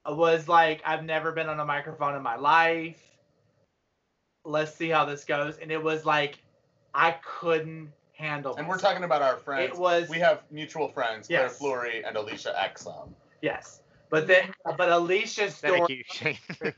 [0.07, 2.99] was like, I've never been on a microphone in my life.
[4.49, 5.57] Let's see how this goes.
[5.57, 6.39] And it was like,
[6.93, 9.73] I couldn't handle And we're talking about our friends.
[9.73, 11.57] It was- We have mutual friends, Claire Yes.
[11.57, 13.13] Fleury and Alicia Exum.
[13.41, 13.81] Yes.
[14.09, 16.37] But then, but Alicia's story, Thank you, Shane.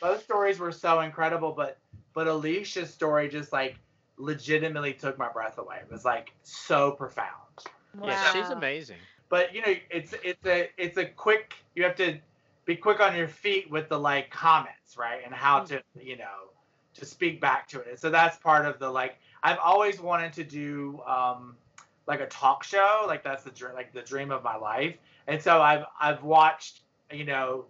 [0.00, 1.78] both stories were so incredible, but,
[2.14, 3.76] but Alicia's story just like
[4.16, 5.76] legitimately took my breath away.
[5.82, 7.28] It was like so profound.
[8.02, 8.96] yeah, she's amazing.
[9.28, 12.18] but you know it's it's a it's a quick you have to
[12.64, 15.66] be quick on your feet with the like comments right and how mm.
[15.66, 16.51] to you know
[16.94, 20.32] to speak back to it and so that's part of the like i've always wanted
[20.32, 21.56] to do um
[22.06, 25.40] like a talk show like that's the dr- like the dream of my life and
[25.40, 27.64] so i've i've watched you know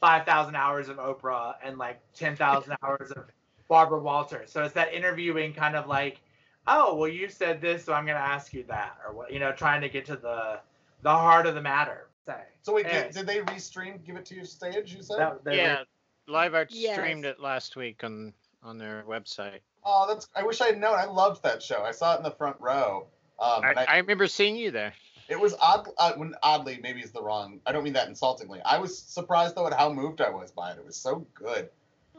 [0.00, 3.24] 5000 hours of oprah and like 10000 hours of
[3.68, 6.20] barbara walters so it's that interviewing kind of like
[6.66, 9.38] oh well you said this so i'm going to ask you that or what you
[9.38, 10.58] know trying to get to the
[11.02, 14.24] the heart of the matter say So wait, Anyway, did, did they restream Give It
[14.26, 14.94] To You stage?
[14.94, 15.18] You said.
[15.44, 15.84] that- Yeah, were-
[16.32, 16.94] Live Arts Yes.
[16.96, 18.32] streamed it last week on
[18.64, 19.60] on their website.
[19.84, 20.28] Oh, that's.
[20.34, 20.98] I wish I had known.
[20.98, 21.82] I loved that show.
[21.82, 23.06] I saw it in the front row.
[23.38, 24.94] Um, I, I, I remember seeing you there.
[25.28, 25.88] it was odd.
[25.98, 27.60] Uh, when oddly, maybe is the wrong.
[27.66, 28.60] I don't mean that insultingly.
[28.64, 30.78] I was surprised though at how moved I was by it.
[30.78, 31.68] It was so good.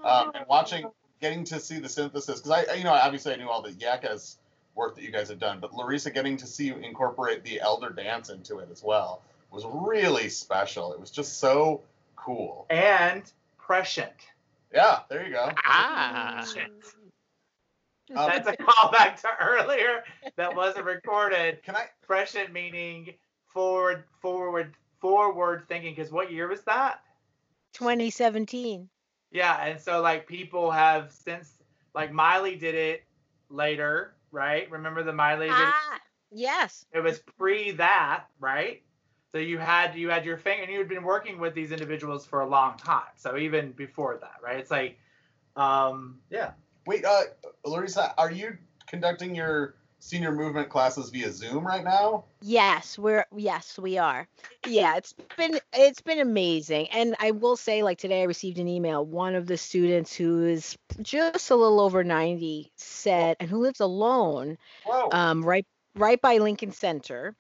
[0.04, 0.86] Um, and watching,
[1.22, 3.72] getting to see the synthesis because I, I- you know, obviously I knew all the
[3.72, 4.36] Yakez
[4.76, 7.90] work that you guys had done, but Larissa getting to see you incorporate the elder
[7.90, 10.92] dance into it as well was really special.
[10.94, 11.82] It was just so
[12.18, 12.66] cool.
[12.70, 13.24] and
[13.58, 14.12] prescient
[14.76, 15.50] Yeah, there you go.
[15.66, 16.46] Ah,
[18.16, 20.04] Um, that's a callback to earlier
[20.36, 21.86] that wasn't recorded Can I?
[22.06, 23.14] prescient meaning
[23.48, 27.00] forward forward forward thinking because what year was that
[27.74, 28.88] 2017.
[29.32, 31.52] Yeah, and so like people have since
[31.96, 33.04] like Miley did it
[33.50, 34.70] later, right?
[34.70, 35.48] Remember the Miley?
[35.48, 36.00] Did Ah,
[36.32, 36.86] yes.
[36.94, 38.84] it was pre that, right?
[39.36, 42.26] So you had you had your thing, and you had been working with these individuals
[42.26, 43.12] for a long time.
[43.18, 44.58] So even before that, right?
[44.58, 44.98] It's like,
[45.58, 46.52] um, yeah.
[46.88, 47.24] Wait, uh,
[47.66, 52.24] Larissa, are you conducting your senior movement classes via Zoom right now?
[52.42, 54.26] Yes, we're yes, we are.
[54.66, 56.88] Yeah, it's been it's been amazing.
[56.92, 59.06] And I will say like today I received an email.
[59.06, 63.82] One of the students who is just a little over 90 said and who lives
[63.82, 65.10] alone Whoa.
[65.12, 67.36] um right right by Lincoln Center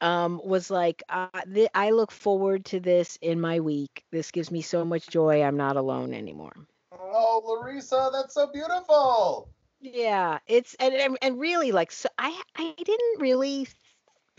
[0.00, 4.04] um was like uh, th- I look forward to this in my week.
[4.10, 5.42] This gives me so much joy.
[5.42, 6.54] I'm not alone anymore.
[6.92, 9.48] oh, Larissa, that's so beautiful.
[9.80, 13.66] Yeah, it's and and, and really like so I I didn't really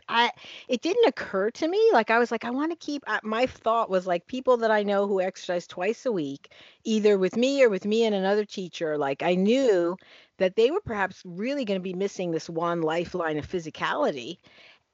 [0.07, 0.31] I
[0.67, 3.89] it didn't occur to me like I was like I want to keep my thought
[3.89, 6.51] was like people that I know who exercise twice a week
[6.83, 9.97] either with me or with me and another teacher like I knew
[10.37, 14.38] that they were perhaps really going to be missing this one lifeline of physicality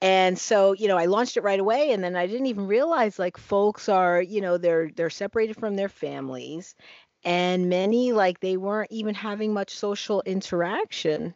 [0.02, 3.20] and so you know I launched it right away and then I didn't even realize
[3.20, 6.76] like folks are you know they're they're separated from their families
[7.24, 11.34] and many like they weren't even having much social interaction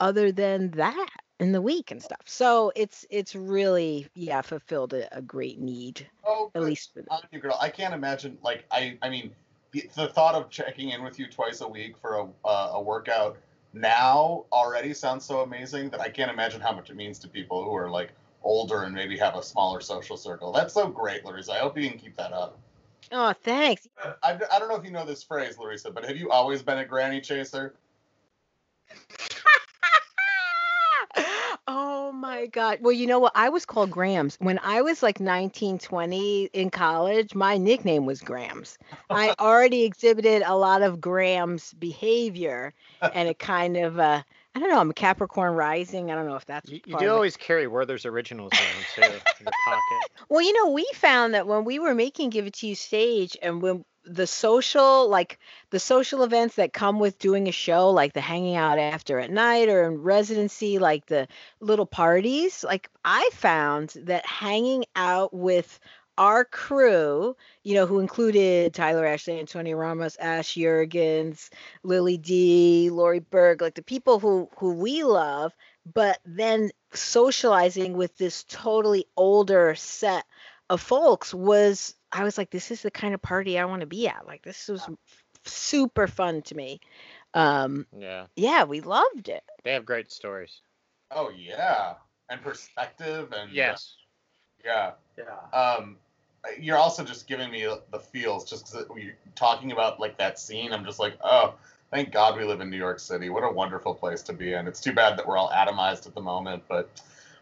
[0.00, 1.08] other than that
[1.40, 2.22] in the week and stuff.
[2.24, 7.40] So it's it's really yeah fulfilled a, a great need Oh, at least for you,
[7.40, 7.58] girl.
[7.60, 8.38] I can't imagine.
[8.42, 9.32] Like, I, I mean,
[9.72, 12.80] the, the thought of checking in with you twice a week for a, uh, a
[12.82, 13.36] workout
[13.72, 17.64] now already sounds so amazing that I can't imagine how much it means to people
[17.64, 18.10] who are like
[18.42, 20.52] older and maybe have a smaller social circle.
[20.52, 21.52] That's so great, Larissa.
[21.52, 22.58] I hope you can keep that up.
[23.10, 23.88] Oh, thanks.
[24.22, 26.78] I, I don't know if you know this phrase, Larissa, but have you always been
[26.78, 27.74] a granny chaser?
[32.12, 32.78] Oh my god.
[32.80, 33.32] Well, you know what?
[33.34, 37.34] I was called Grams when I was like 19, 20 in college.
[37.34, 38.78] My nickname was Grams.
[39.08, 44.22] I already exhibited a lot of Grams behavior, and it kind of uh,
[44.54, 44.78] I don't know.
[44.78, 46.10] I'm a Capricorn rising.
[46.10, 49.44] I don't know if that's You, you do always carry Werther's originals around too in
[49.44, 50.10] your pocket.
[50.28, 53.36] Well, you know, we found that when we were making Give It To You stage
[53.42, 55.38] and when the social, like
[55.70, 59.30] the social events that come with doing a show, like the hanging out after at
[59.30, 61.28] night or in residency, like the
[61.60, 65.78] little parties, like I found that hanging out with
[66.18, 71.48] our crew, you know, who included Tyler Ashley, Antonio Ramos, Ash Jurgens,
[71.82, 75.54] Lily D, Lori Berg, like the people who who we love,
[75.94, 80.24] but then socializing with this totally older set
[80.72, 83.86] of folks was I was like, this is the kind of party I want to
[83.86, 84.26] be at.
[84.26, 84.88] Like this was
[85.44, 86.80] super fun to me.
[87.34, 89.42] Um, Yeah, yeah, we loved it.
[89.64, 90.60] they have great stories.
[91.10, 91.94] Oh yeah,
[92.30, 93.96] and perspective and uh, Yes.
[94.64, 94.92] yeah.
[95.18, 95.58] Yeah.
[95.58, 95.96] Um,
[96.58, 100.72] you're also just giving me the feels just because we're talking about like that scene.
[100.72, 101.54] I'm just like, oh,
[101.90, 103.28] thank God we live in New York City.
[103.30, 104.66] What a wonderful place to be in.
[104.66, 106.88] It's too bad that we're all atomized at the moment, but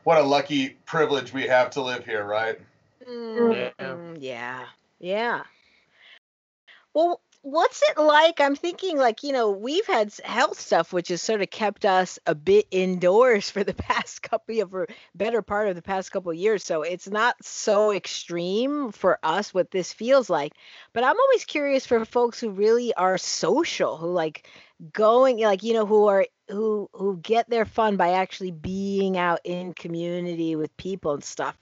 [0.05, 2.59] what a lucky privilege we have to live here, right?
[3.07, 4.69] Mm, yeah.
[4.99, 5.45] Yeah.
[6.95, 8.41] Well, what's it like?
[8.41, 12.19] I'm thinking like, you know, we've had health stuff which has sort of kept us
[12.27, 16.31] a bit indoors for the past couple of or better part of the past couple
[16.33, 16.65] of years.
[16.65, 20.53] So it's not so extreme for us what this feels like.
[20.93, 24.47] But I'm always curious for folks who really are social, who like
[24.93, 29.41] going like, you know, who are who who get their fun by actually being out
[29.45, 31.57] in community with people and stuff.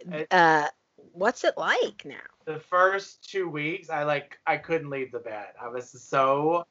[0.00, 0.68] It- Uh
[1.12, 2.16] what's it like now?
[2.46, 5.48] the first two weeks i like i couldn't leave the bed.
[5.60, 6.66] I was so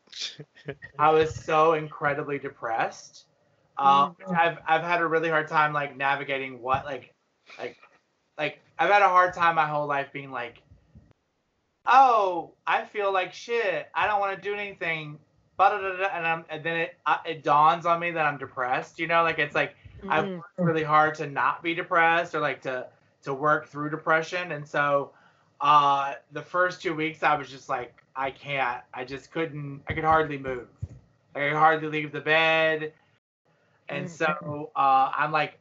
[0.99, 3.25] i was so incredibly depressed.
[3.77, 7.13] Um i've i've had a really hard time like navigating what like
[7.57, 7.77] like
[8.37, 10.61] like i've had a hard time my whole life being like
[11.85, 13.87] oh i feel like shit.
[13.93, 15.17] I don't want to do anything.
[15.59, 19.23] And i'm and then it uh, it dawns on me that i'm depressed you know?
[19.23, 19.75] Like it's like
[20.09, 20.37] I've Mm.
[20.37, 22.87] worked really hard to not be depressed or like to
[23.24, 24.51] to work through depression.
[24.51, 25.11] And so
[25.61, 28.82] uh the first two weeks I was just like, I can't.
[28.93, 30.67] I just couldn't I could hardly move.
[31.36, 32.93] I could hardly leave the bed.
[33.89, 35.59] And so uh I'm like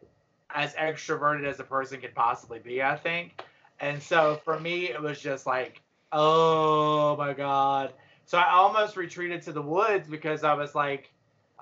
[0.51, 3.43] as extroverted as a person could possibly be, I think.
[3.81, 5.81] And so for me it was just like,
[6.13, 7.93] oh my God.
[8.25, 11.11] So I almost retreated to the woods because I was like,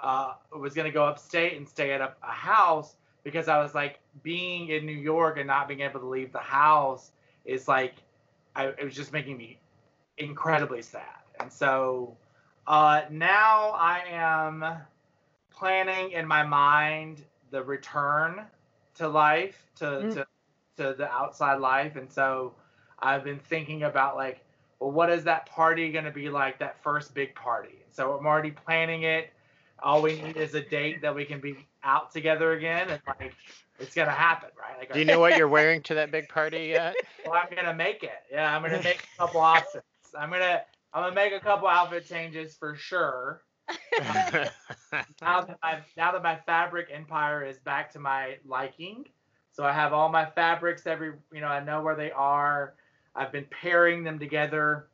[0.03, 2.97] uh, was gonna go upstate and stay at a, a house
[3.27, 6.41] because I was like being in New York and not being able to leave the
[6.41, 7.13] house
[7.45, 7.97] is like
[8.57, 9.61] I, it was just making me
[10.19, 11.03] incredibly sad.
[11.41, 12.17] And so
[12.67, 14.65] uh, now I am
[15.51, 18.47] planning in my mind the return
[18.95, 20.13] to life to, Mm.
[20.13, 20.27] to
[20.77, 22.55] to the outside life and so
[23.01, 24.45] I've been thinking about like
[24.81, 28.27] well what is that party going to be like that first big party so I'm
[28.27, 29.33] already planning it
[29.83, 33.35] all we need is a date that we can be out together again and like
[33.79, 34.79] it's gonna happen right?
[34.79, 36.95] Like Do you know what you're wearing to that big party yet?
[37.25, 38.23] well, i'm gonna make it.
[38.31, 39.85] Yeah i'm gonna make a couple outfits.
[40.19, 40.63] I'm gonna
[40.95, 43.43] i'm gonna make a couple outfit changes for sure.
[45.23, 49.05] Now that my now that my fabric empire is back to my liking
[49.53, 52.75] so i have all my fabrics every you know i know where they are.
[53.15, 54.89] I've been pairing them together.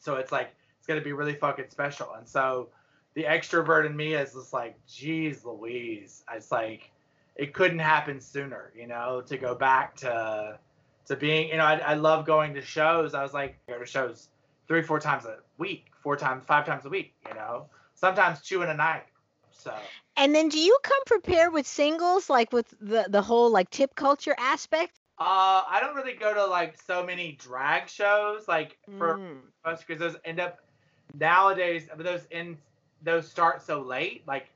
[0.00, 2.12] So it's like it's gonna be really fucking special.
[2.14, 2.68] And so
[3.14, 6.90] the extrovert in me is just like geez louise it's like
[7.36, 10.58] it couldn't happen sooner you know to go back to
[11.06, 13.78] to being you know i, I love going to shows i was like I go
[13.78, 14.28] to shows
[14.66, 18.62] three four times a week four times five times a week you know sometimes two
[18.62, 19.04] in a night
[19.52, 23.70] so And then do you come prepared with singles like with the the whole like
[23.70, 25.00] tip culture aspect?
[25.18, 29.52] uh i don't really go to like so many drag shows like for Mm.
[29.64, 30.58] us because those end up
[31.14, 32.56] nowadays but those in
[33.04, 34.48] those start so late like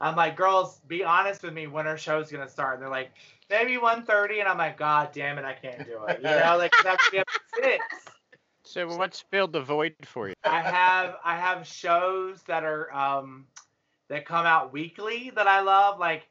[0.00, 3.10] i'm like girls be honest with me when our show's gonna start and they're like
[3.50, 6.74] maybe 1.30 and i'm like god damn it i can't do it you know like
[6.74, 7.84] 'cause I have to be up at six
[8.64, 10.34] so what's filled the void for you?
[10.44, 13.46] I have I have shows that are um
[14.08, 15.98] that come out weekly that I love.
[15.98, 16.28] Like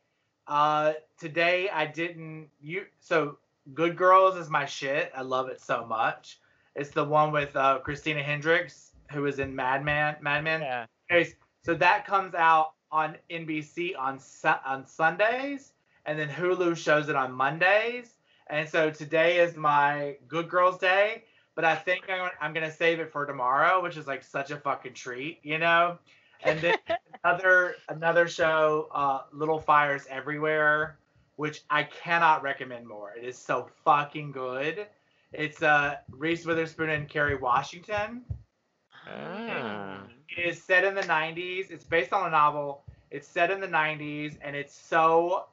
[0.47, 2.49] Uh, today I didn't.
[2.61, 3.37] You so
[3.73, 5.11] Good Girls is my shit.
[5.15, 6.39] I love it so much.
[6.75, 10.61] It's the one with uh, Christina Hendricks, who was in Mad Men Madman.
[10.61, 10.85] Yeah.
[11.09, 14.19] Anyways, so that comes out on NBC on
[14.65, 15.73] on Sundays,
[16.05, 18.15] and then Hulu shows it on Mondays.
[18.47, 21.23] And so today is my Good Girls Day,
[21.55, 24.57] but I think I'm, I'm gonna save it for tomorrow, which is like such a
[24.57, 25.99] fucking treat, you know.
[26.43, 26.77] And then
[27.23, 30.97] another another show, uh, Little Fires Everywhere,
[31.35, 33.13] which I cannot recommend more.
[33.15, 34.87] It is so fucking good.
[35.31, 38.25] It's uh Reese Witherspoon and Kerry Washington.
[39.11, 40.03] Ah.
[40.37, 41.71] It is set in the 90s.
[41.71, 42.83] It's based on a novel.
[43.09, 45.45] It's set in the 90s, and it's so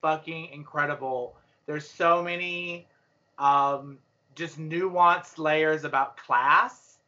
[0.00, 1.36] fucking incredible.
[1.66, 2.86] There's so many
[3.38, 3.98] um,
[4.34, 6.98] just nuanced layers about class,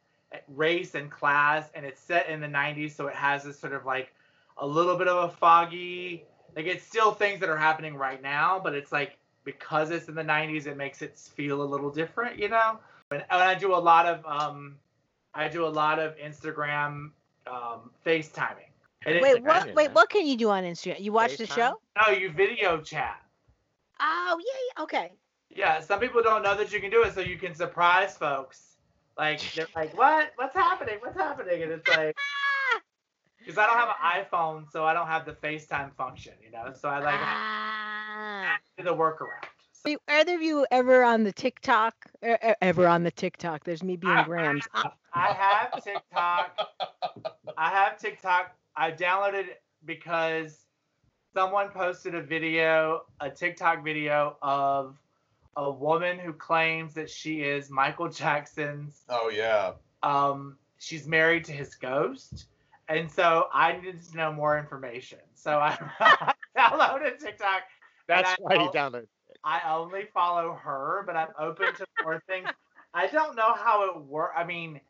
[0.49, 3.85] race, and class, and it's set in the 90s, so it has this sort of
[3.85, 4.13] like
[4.57, 6.25] a little bit of a foggy,
[6.55, 10.15] like it's still things that are happening right now, but it's like because it's in
[10.15, 12.79] the 90s, it makes it feel a little different, you know.
[13.11, 14.75] And, and I do a lot of um,
[15.35, 17.11] I do a lot of Instagram
[17.45, 18.71] um, FaceTiming.
[19.05, 19.73] Wait, what?
[19.75, 20.99] Wait, what can you do on Instagram?
[20.99, 21.79] You watch the show?
[21.95, 23.21] No, you video chat.
[23.99, 25.11] Oh yeah, yeah, okay.
[25.49, 28.77] Yeah, some people don't know that you can do it, so you can surprise folks.
[29.17, 30.31] Like they're like, "What?
[30.37, 30.95] What's happening?
[31.01, 32.15] What's happening?" And it's like,
[33.39, 36.73] because I don't have an iPhone, so I don't have the FaceTime function, you know.
[36.73, 38.57] So I like Ah.
[38.77, 39.45] do the workaround.
[39.85, 41.93] So Wait, Are either of you ever on the TikTok?
[42.61, 43.63] Ever on the TikTok?
[43.63, 44.67] There's me being Grams.
[45.13, 46.59] I have TikTok.
[47.57, 48.55] I have TikTok.
[48.75, 50.65] I downloaded it because
[51.33, 54.97] someone posted a video, a TikTok video of
[55.55, 59.73] a woman who claims that she is Michael Jackson's Oh yeah.
[60.03, 62.47] um, she's married to his ghost.
[62.89, 65.19] And so I needed to know more information.
[65.35, 67.63] So I downloaded TikTok.
[68.07, 69.07] That's I why you downloaded.
[69.45, 72.49] I only follow her, but I'm open to more things.
[72.93, 74.33] I don't know how it works.
[74.35, 74.81] I mean,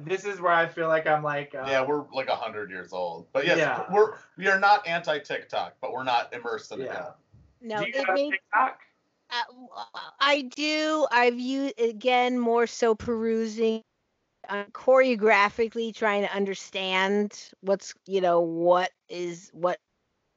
[0.00, 2.92] this is where I feel like I'm like, uh, Yeah, we're like a hundred years
[2.92, 3.26] old.
[3.32, 3.84] But yes, Yeah.
[3.92, 6.92] we're we are not anti TikTok, but we're not immersed in it Yeah.
[6.94, 7.16] yet.
[7.60, 8.80] No, do you it have made TikTok?
[9.30, 9.84] Uh,
[10.20, 11.06] I do.
[11.10, 13.82] I've used again more so perusing,
[14.48, 19.78] uh, choreographically trying to understand what's you know what is what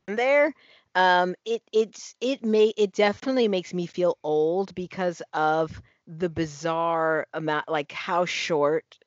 [0.07, 0.53] there.
[0.95, 7.27] Um, it it's it may it definitely makes me feel old because of the bizarre
[7.33, 8.97] amount, like how short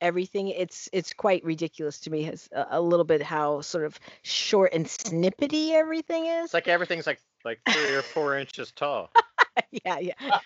[0.00, 0.48] everything.
[0.48, 2.22] It's it's quite ridiculous to me.
[2.24, 6.46] Has a, a little bit how sort of short and snippety everything is.
[6.46, 9.10] It's like everything's like like three or four inches tall.
[9.84, 10.14] yeah, yeah.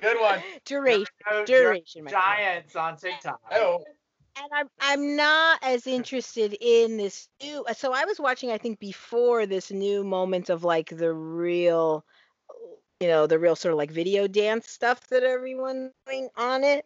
[0.00, 0.40] Good one.
[0.64, 1.06] Duration.
[1.30, 2.06] No, duration.
[2.06, 3.40] Giants on TikTok.
[3.50, 3.82] Oh,
[4.36, 7.64] and I'm I'm not as interested in this new.
[7.76, 12.04] So I was watching, I think, before this new moment of like the real,
[13.00, 16.84] you know, the real sort of like video dance stuff that everyone's doing on it.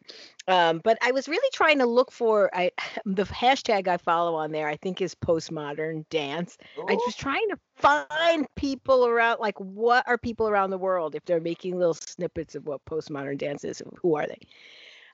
[0.49, 2.71] Um, but I was really trying to look for I
[3.05, 4.69] the hashtag I follow on there.
[4.69, 6.57] I think is postmodern dance.
[6.89, 11.25] I was trying to find people around, like what are people around the world if
[11.25, 13.83] they're making little snippets of what postmodern dance is?
[14.03, 14.39] Who are they?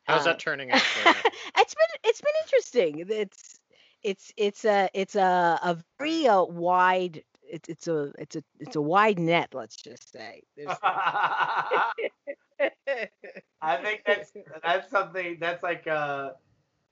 [0.06, 0.80] How's Uh, that turning out?
[0.80, 1.10] for
[1.58, 3.04] it's been it's been interesting.
[3.08, 3.60] It's
[4.02, 8.76] it's it's a it's a a very uh, wide it's it's a it's a it's
[8.76, 9.50] a wide net.
[9.54, 10.42] Let's just say.
[13.62, 14.32] I think that's
[14.62, 16.30] that's something that's like uh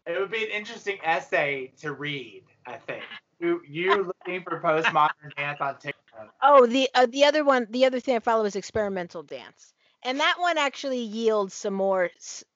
[0.07, 3.05] it would be an interesting essay to read, I think.
[3.41, 6.35] You you looking for postmodern dance on TikTok.
[6.43, 9.74] oh, the uh, the other one, the other thing I follow is experimental dance,
[10.05, 12.11] and that one actually yields some more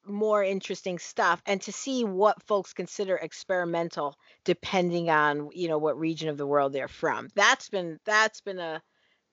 [0.05, 1.41] more interesting stuff.
[1.45, 6.47] And to see what folks consider experimental, depending on you know what region of the
[6.47, 8.81] world they're from, that's been that's been a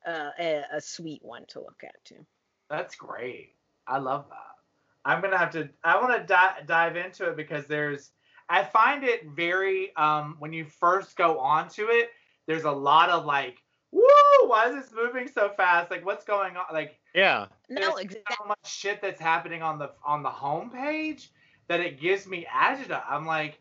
[0.06, 2.24] a, a, sweet one to look at too.
[2.70, 3.54] That's great.
[3.86, 4.56] I love that.
[5.04, 5.68] I'm gonna have to.
[5.84, 8.10] I want to di- dive into it because there's.
[8.48, 9.94] I find it very.
[9.96, 12.10] Um, when you first go onto it,
[12.46, 13.62] there's a lot of like,
[13.97, 14.49] woo!
[14.49, 15.90] Why is this moving so fast?
[15.90, 16.64] Like, what's going on?
[16.72, 17.47] Like, yeah.
[17.68, 18.36] No, there's exactly.
[18.38, 21.28] so much shit that's happening on the on the homepage
[21.68, 23.03] that it gives me agita.
[23.09, 23.59] I'm like,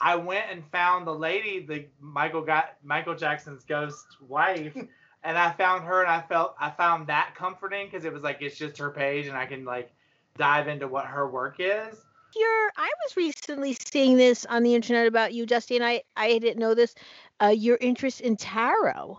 [0.00, 4.76] I went and found the lady, the Michael got Michael Jackson's ghost wife,
[5.24, 8.38] and I found her, and I felt I found that comforting because it was like
[8.40, 9.90] it's just her page, and I can like
[10.36, 11.96] dive into what her work is.
[12.36, 16.38] your I was recently seeing this on the internet about you, Dusty, and I I
[16.38, 16.94] didn't know this.
[17.40, 19.18] Uh, your interest in tarot.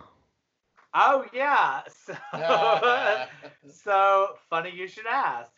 [0.93, 2.15] Oh yeah, so
[3.71, 5.51] so funny you should ask.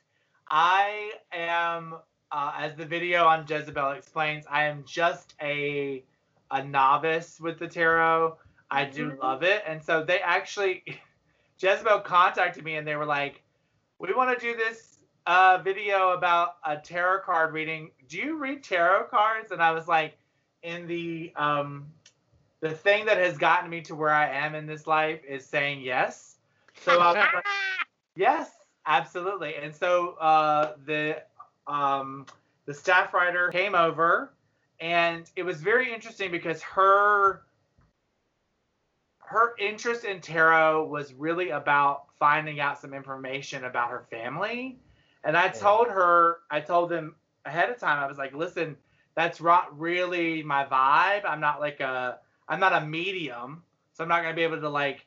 [0.49, 1.95] I am,
[2.31, 6.03] uh, as the video on Jezebel explains, I am just a
[6.51, 8.37] a novice with the tarot.
[8.69, 9.63] I do love it.
[9.65, 10.83] And so they actually,
[11.59, 13.41] Jezebel contacted me and they were like,
[13.99, 17.91] we want to do this uh, video about a tarot card reading.
[18.09, 19.51] Do you read tarot cards?
[19.51, 20.17] And I was like,
[20.63, 21.87] in the um,
[22.61, 25.81] the thing that has gotten me to where I am in this life is saying
[25.81, 26.35] yes.
[26.83, 27.45] So I was like,
[28.15, 28.51] yes,
[28.85, 29.55] absolutely.
[29.55, 31.21] And so uh, the
[31.67, 32.25] um,
[32.65, 34.33] the staff writer came over,
[34.79, 37.41] and it was very interesting because her
[39.19, 44.77] her interest in tarot was really about finding out some information about her family.
[45.23, 48.75] And I told her, I told them ahead of time, I was like, listen,
[49.15, 51.21] that's not really my vibe.
[51.25, 52.19] I'm not like a,
[52.51, 55.05] I'm not a medium, so I'm not gonna be able to like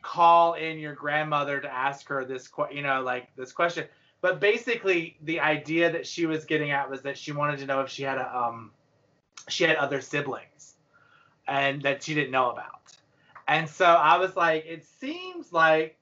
[0.00, 3.86] call in your grandmother to ask her this, you know, like this question.
[4.20, 7.80] But basically, the idea that she was getting at was that she wanted to know
[7.80, 8.70] if she had a, um,
[9.48, 10.74] she had other siblings,
[11.48, 12.80] and that she didn't know about.
[13.48, 15.98] And so I was like, it seems like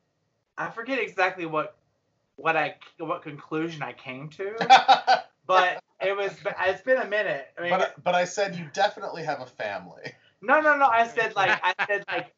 [0.59, 1.75] I forget exactly what
[2.37, 4.55] what I what conclusion I came to,
[5.47, 6.33] but it was
[6.67, 7.49] it's been a minute.
[7.59, 10.13] I mean, but but I said you definitely have a family.
[10.43, 10.87] No, no, no.
[10.87, 12.35] I said like I said like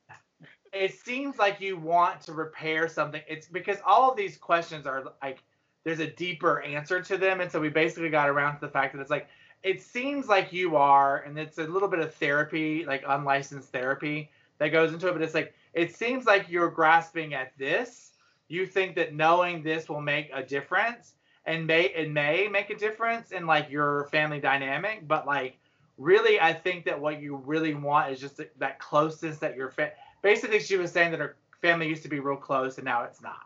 [0.72, 3.22] it seems like you want to repair something.
[3.28, 5.42] It's because all of these questions are like
[5.84, 8.94] there's a deeper answer to them, and so we basically got around to the fact
[8.94, 9.28] that it's like
[9.62, 14.30] it seems like you are, and it's a little bit of therapy, like unlicensed therapy
[14.58, 18.12] that goes into it, but it's like it seems like you're grasping at this.
[18.48, 21.14] You think that knowing this will make a difference,
[21.46, 25.58] and may it may make a difference in like your family dynamic, but like
[25.98, 29.92] really, I think that what you really want is just that closeness that your fa-
[30.22, 33.20] basically she was saying that her family used to be real close and now it's
[33.22, 33.36] not.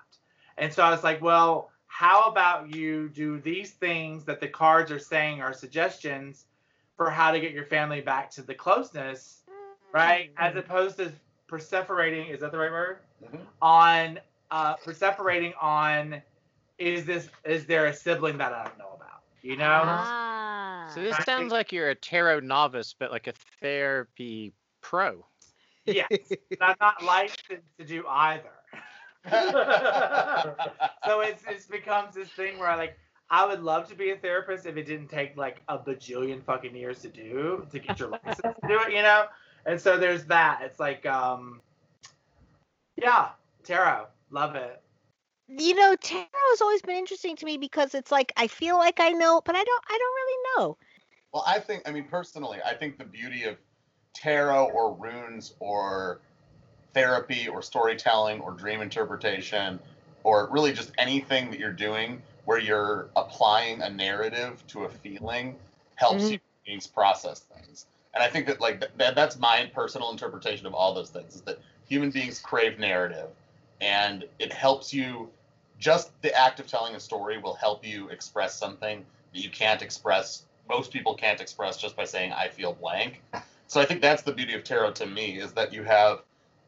[0.59, 4.91] And so I was like, well, how about you do these things that the cards
[4.91, 6.47] are saying are suggestions
[6.97, 9.43] for how to get your family back to the closeness,
[9.93, 10.31] right?
[10.39, 11.13] As opposed to
[11.49, 12.99] perseverating, is that the right word?
[13.25, 13.41] Mhm.
[13.63, 14.21] On
[14.51, 16.23] uh perseverating on
[16.79, 19.16] is this is there a sibling that I don't know about?
[19.47, 19.83] You know?
[19.85, 20.91] Ah.
[20.93, 25.25] So this sounds like you're a tarot novice, but like a therapy pro.
[25.85, 26.09] Yes.
[26.59, 28.51] but I'm not licensed to do either.
[29.31, 32.99] so it's it's becomes this thing where I like
[33.31, 36.75] I would love to be a therapist if it didn't take like a bajillion fucking
[36.75, 39.27] years to do to get your license to do it, you know?
[39.65, 40.61] And so there's that.
[40.65, 41.61] It's like um
[42.97, 43.29] yeah,
[43.63, 44.07] tarot.
[44.31, 44.83] Love it.
[45.49, 49.01] You know, tarot has always been interesting to me because it's like I feel like
[49.01, 49.85] I know, but I don't.
[49.89, 50.79] I don't really know.
[51.33, 53.57] Well, I think, I mean, personally, I think the beauty of
[54.15, 56.21] tarot or runes or
[56.95, 59.79] therapy or storytelling or dream interpretation
[60.25, 65.57] or really just anything that you're doing where you're applying a narrative to a feeling
[65.97, 66.41] helps Mhm.
[66.67, 67.87] you process things.
[68.15, 71.43] And I think that like that, that's my personal interpretation of all those things is
[71.43, 73.29] that human beings crave narrative
[73.81, 75.29] and it helps you
[75.79, 79.83] just the act of telling a story will help you express something that you can't
[79.83, 83.23] express most people can't express just by saying I feel blank.
[83.69, 86.23] So I think that's the beauty of tarot to me is that you have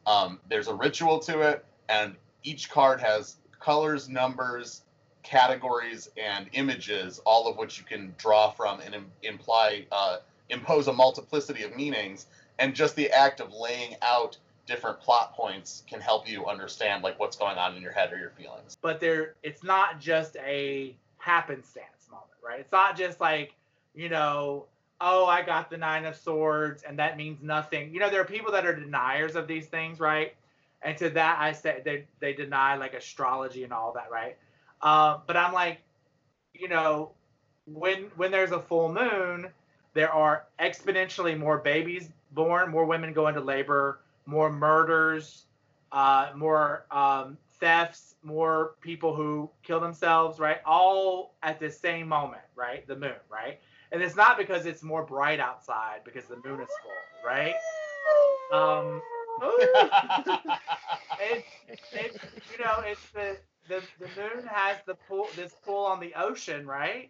[0.05, 4.81] um, there's a ritual to it, and each card has colors, numbers,
[5.23, 10.17] categories, and images, all of which you can draw from and im- imply uh,
[10.49, 12.27] impose a multiplicity of meanings.
[12.57, 14.37] And just the act of laying out
[14.69, 18.19] different plot points can help you understand like what's going on in your head or
[18.19, 18.77] your feelings.
[18.81, 22.59] but there it's not just a happenstance moment, right?
[22.59, 23.55] It's not just like,
[23.95, 24.65] you know,
[25.01, 27.91] oh, I got the nine of swords and that means nothing.
[27.93, 30.35] You know, there are people that are deniers of these things, right?
[30.83, 34.37] And to that I say they they deny like astrology and all that, right?
[34.81, 35.79] Uh, but I'm like,
[36.53, 37.11] you know,
[37.65, 39.47] when when there's a full moon,
[39.95, 43.99] there are exponentially more babies born, more women go into labor,
[44.29, 45.45] more murders,
[45.91, 50.57] uh, more um, thefts, more people who kill themselves, right?
[50.65, 52.87] All at the same moment, right?
[52.87, 53.59] The moon, right?
[53.91, 56.91] And it's not because it's more bright outside because the moon is full,
[57.25, 57.55] right?
[58.53, 59.01] Um,
[61.19, 61.47] it's,
[61.93, 62.17] it's
[62.51, 66.67] you know, it's the, the the moon has the pull this pull on the ocean,
[66.67, 67.09] right?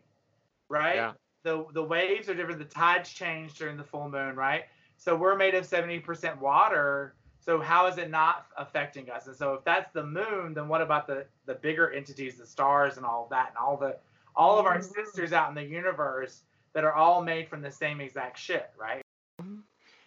[0.69, 0.95] Right?
[0.95, 1.11] Yeah.
[1.43, 4.63] The the waves are different, the tides change during the full moon, right?
[4.99, 7.15] So we're made of 70% water.
[7.39, 9.27] So how is it not affecting us?
[9.27, 12.97] And so if that's the moon, then what about the the bigger entities, the stars
[12.97, 13.97] and all of that, and all the
[14.35, 16.43] all of our sisters out in the universe
[16.73, 19.01] that are all made from the same exact shit, right?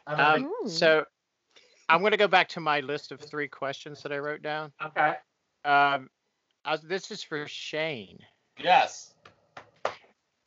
[0.06, 1.06] I Um, so
[1.88, 4.72] I'm going to go back to my list of three questions that I wrote down.
[4.84, 5.14] okay.
[5.64, 6.10] Um,
[6.64, 8.18] I was, this is for Shane.
[8.62, 9.14] yes.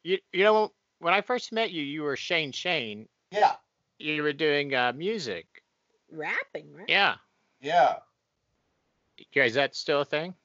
[0.04, 3.08] You, you know, when I first met you, you were Shane Shane.
[3.32, 3.56] Yeah.
[4.00, 5.48] You were doing uh, music.
[6.12, 6.90] rapping, right?
[6.90, 7.16] Yeah.
[7.62, 7.98] Yeah.
[9.34, 10.36] Yeah, is that still a thing?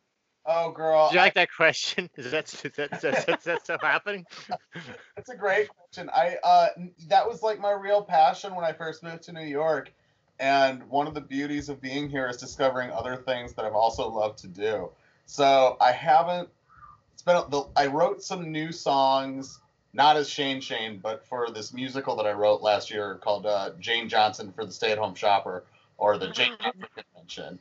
[0.47, 1.09] Oh, girl.
[1.09, 2.09] Do you like that question?
[2.17, 4.27] Is that is that, is that, is that still happening?
[5.17, 6.11] That's a great question.
[6.15, 6.69] I uh,
[7.09, 9.93] that was like my real passion when I first moved to New York,
[10.39, 14.09] and one of the beauties of being here is discovering other things that I've also
[14.09, 14.91] loved to do.
[15.27, 16.49] So I haven't.
[17.13, 19.61] It's been the, I wrote some new songs,
[19.93, 23.71] not as Shane Shane, but for this musical that I wrote last year called uh,
[23.81, 25.65] Jane Johnson for the Stay at Home Shopper
[25.99, 27.59] or the Jane Johnson Convention.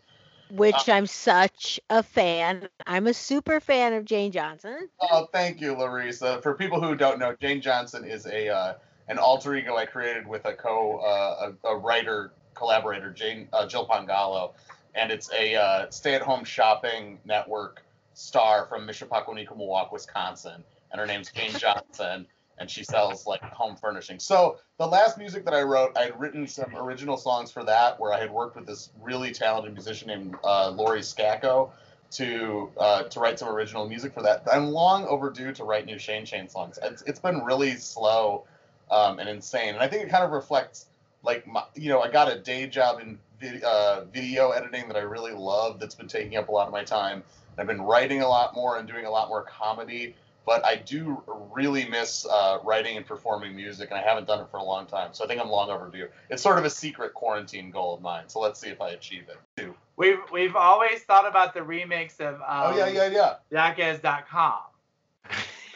[0.51, 2.67] Which I'm such a fan.
[2.87, 4.89] I'm a super fan of Jane Johnson.
[4.99, 6.41] Oh, thank you, Larissa.
[6.41, 8.73] For people who don't know, Jane Johnson is a uh,
[9.07, 13.67] an alter ego I created with a co uh, a, a writer collaborator, Jane uh,
[13.67, 14.53] Jill Pongallo,
[14.95, 20.99] and it's a uh, stay at home shopping network star from Mishapakwaneka, Milwaukee, Wisconsin, and
[20.99, 22.25] her name's Jane Johnson,
[22.57, 24.19] and she sells like home furnishing.
[24.19, 27.99] So the last music that I wrote, I had written some original songs for that,
[27.99, 31.71] where I had worked with this really talented musician named uh, Lori Scacco
[32.11, 34.43] to uh, to write some original music for that.
[34.51, 36.79] I'm long overdue to write new Shane Shane songs.
[36.81, 38.45] It's, it's been really slow
[38.89, 40.87] um, and insane, and I think it kind of reflects
[41.23, 44.97] like my, you know I got a day job in vid- uh, video editing that
[44.97, 47.23] I really love that's been taking up a lot of my time.
[47.57, 50.15] I've been writing a lot more and doing a lot more comedy,
[50.49, 51.21] but I do
[51.53, 54.87] really miss uh, writing and performing music, and I haven't done it for a long
[54.87, 55.13] time.
[55.13, 56.07] So I think I'm long overdue.
[56.31, 58.23] It's sort of a secret quarantine goal of mine.
[58.29, 59.37] So let's see if I achieve it.
[59.61, 59.75] too.
[59.95, 63.53] We've we've always thought about the remix of um, Oh yeah, yeah, yeah.
[63.75, 64.61] Yakez.com.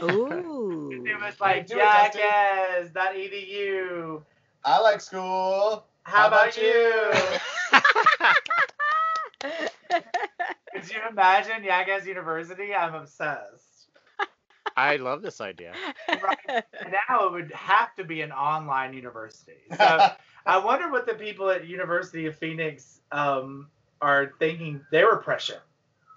[0.01, 1.03] Ooh.
[1.13, 2.19] It was like Do it, Dusty.
[2.19, 4.23] Yakez.edu.
[4.65, 5.85] I like school.
[6.01, 7.03] How, How about, about you?
[10.73, 12.73] Could you imagine Yakez University?
[12.73, 13.72] I'm obsessed.
[14.75, 15.73] I love this idea.
[16.09, 16.63] Right.
[17.09, 19.57] now it would have to be an online university.
[19.77, 20.09] So
[20.45, 23.67] I wonder what the people at University of Phoenix um,
[24.01, 24.81] are thinking.
[24.91, 25.61] They were prescient.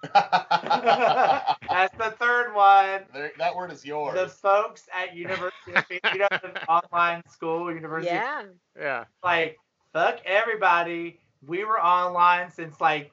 [0.12, 3.02] That's the third one.
[3.12, 4.14] There- that word is yours.
[4.14, 8.42] The folks at University of Phoenix, you know, the online school, University, of yeah.
[8.78, 9.04] Yeah.
[9.22, 9.58] like
[9.92, 11.20] fuck everybody.
[11.46, 13.12] We were online since like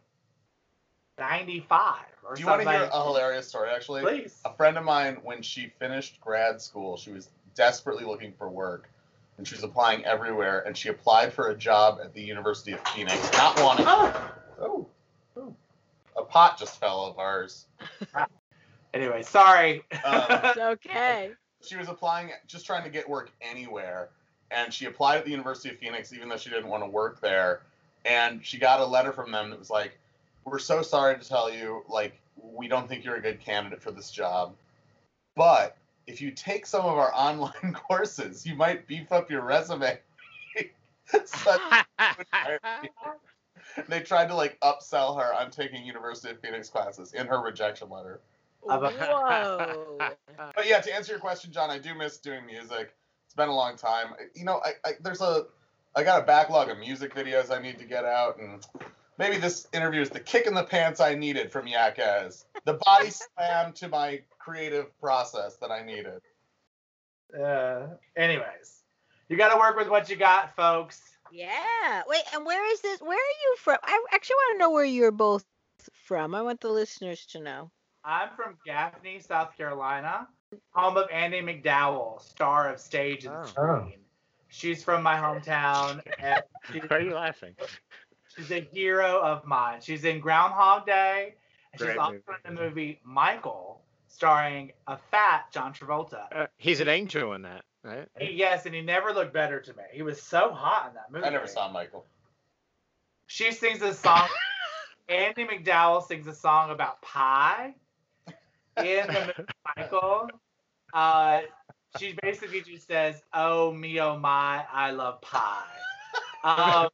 [1.17, 1.95] '95
[2.27, 3.69] or Do you want to hear a hilarious story?
[3.69, 4.41] Actually, Please.
[4.45, 8.89] a friend of mine, when she finished grad school, she was desperately looking for work,
[9.37, 10.61] and she was applying everywhere.
[10.65, 13.85] And she applied for a job at the University of Phoenix, not wanting.
[13.87, 14.87] Oh.
[15.35, 15.55] Oh,
[16.15, 17.65] a pot just fell of ours.
[18.93, 19.83] Anyway, sorry.
[20.05, 21.31] Um, It's okay.
[21.61, 24.09] she was applying, just trying to get work anywhere,
[24.51, 27.19] and she applied at the University of Phoenix, even though she didn't want to work
[27.19, 27.61] there.
[28.05, 29.97] And she got a letter from them that was like,
[30.45, 33.91] "We're so sorry to tell you, like, we don't think you're a good candidate for
[33.91, 34.55] this job,
[35.35, 39.99] but if you take some of our online courses, you might beef up your resume."
[43.87, 47.89] They tried to like upsell her on taking University of Phoenix classes in her rejection
[47.89, 48.19] letter.
[48.61, 49.97] Whoa.
[50.55, 52.93] But yeah, to answer your question, John, I do miss doing music.
[53.25, 54.13] It's been a long time.
[54.35, 55.45] You know, I, I there's a
[55.95, 58.65] I got a backlog of music videos I need to get out, and
[59.17, 63.09] maybe this interview is the kick in the pants I needed from Yakez, the body
[63.37, 66.21] slam to my creative process that I needed.
[67.39, 68.83] Uh, anyways,
[69.29, 71.01] you got to work with what you got, folks.
[71.31, 72.03] Yeah.
[72.07, 72.99] Wait, and where is this?
[73.01, 73.77] Where are you from?
[73.83, 75.45] I actually want to know where you're both
[75.93, 76.35] from.
[76.35, 77.71] I want the listeners to know.
[78.05, 80.27] I'm from Gaffney, South Carolina,
[80.71, 83.43] home of Andie MacDowell, star of stage and Oh.
[83.45, 83.99] screen.
[84.49, 87.55] She's from my hometown, and she's, Why are you laughing?
[88.35, 89.81] She's a hero of mine.
[89.81, 91.35] She's in Groundhog Day,
[91.71, 92.39] and she's also movie.
[92.45, 96.23] in the movie Michael, starring a fat John Travolta.
[96.33, 98.07] Uh, he's an angel in that, right?
[98.19, 99.83] He- yes, and he never looked better to me.
[99.91, 101.25] He was so hot in that movie.
[101.25, 102.05] I never saw Michael.
[103.27, 104.27] She sings a song.
[105.09, 107.75] Andie MacDowell sings a song about pie
[108.77, 110.29] in the movie Michael.
[110.93, 111.41] Uh,
[111.99, 115.65] she basically just says, "Oh me, oh my, I love pie."
[116.45, 116.89] Um,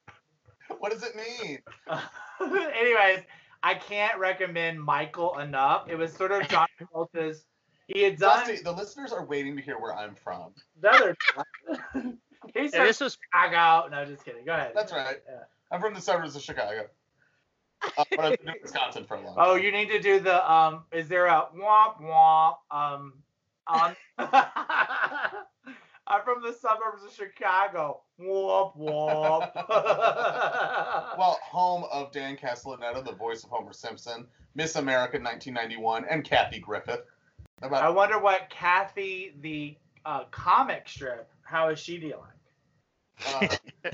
[0.79, 1.59] What does it mean?
[2.41, 3.19] anyways,
[3.63, 5.87] I can't recommend Michael enough.
[5.89, 7.45] It was sort of John Travolta's.
[7.87, 10.51] He had done Dusty, the listeners are waiting to hear where I'm from.
[10.79, 11.17] the other.
[12.53, 13.89] He's Yeah, this was Chicago.
[13.89, 14.45] No, just kidding.
[14.45, 14.71] Go ahead.
[14.75, 15.17] That's right.
[15.27, 15.39] Yeah.
[15.71, 16.87] I'm from the suburbs of Chicago.
[17.97, 19.63] Uh, but I've been in Wisconsin for a long Oh, time.
[19.63, 20.83] you need to do the um.
[20.91, 23.13] Is there a womp womp um
[23.67, 23.95] on?
[26.09, 28.01] I'm from the suburbs of Chicago.
[28.19, 29.51] Womp womp.
[31.17, 36.59] Well, home of Dan Castellaneta, the voice of Homer Simpson, Miss America 1991, and Kathy
[36.59, 36.97] Griffin.
[37.61, 41.29] I wonder what Cathy the uh, comic strip.
[41.41, 42.23] How is she dealing?
[43.27, 43.47] Uh,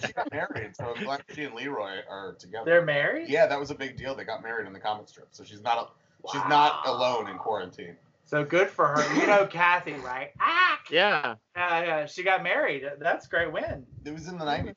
[0.05, 2.65] she got married, so I'm glad she and Leroy are together.
[2.65, 3.27] They're married.
[3.29, 4.13] Yeah, that was a big deal.
[4.13, 5.95] They got married in the comic strip, so she's not
[6.31, 7.97] she's not alone in quarantine.
[8.25, 9.15] So good for her.
[9.19, 10.31] You know Cathy, right?
[10.39, 11.35] Ah, Yeah.
[11.55, 12.05] yeah, yeah.
[12.07, 12.83] She got married.
[12.99, 13.85] That's a great win.
[14.03, 14.73] It was in the '90s.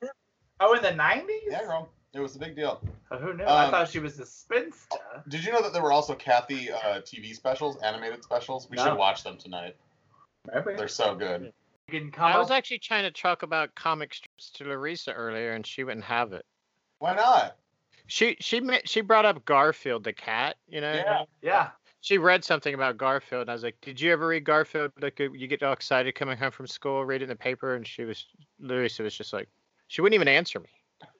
[0.59, 1.43] Oh, in the nineties?
[1.47, 1.89] Yeah, girl.
[2.13, 2.81] It was a big deal.
[3.11, 3.43] Oh, who knew?
[3.43, 4.97] I Um, thought she was a spinster.
[5.27, 8.67] Did you know that there were also Cathy uh, TV specials, animated specials?
[8.69, 8.85] We No.
[8.85, 9.75] should watch them tonight.
[10.51, 10.75] Maybe.
[10.75, 11.51] They're so good.
[11.87, 15.11] You can come I was up- actually trying to talk about comic strips to Larissa
[15.13, 16.45] earlier, and she wouldn't have it.
[16.99, 17.57] Why not?
[18.07, 20.57] She she ma- she brought up Garfield the cat.
[20.67, 20.93] You know.
[20.93, 21.23] Yeah.
[21.43, 21.69] Yeah.
[22.01, 24.91] She read something about Garfield, and I was like, "Did you ever read Garfield?
[25.01, 27.75] Like, uh, you get all excited coming home from school, read it in the paper."
[27.75, 28.25] And she was,
[28.59, 29.49] Larissa was just like,
[29.87, 30.69] she wouldn't even answer me.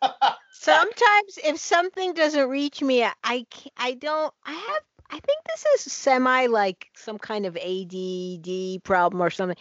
[0.51, 3.45] Sometimes if something doesn't reach me, I I
[3.77, 9.21] I don't I have I think this is semi like some kind of ADD problem
[9.21, 9.57] or something.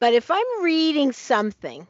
[0.00, 1.86] But if I'm reading something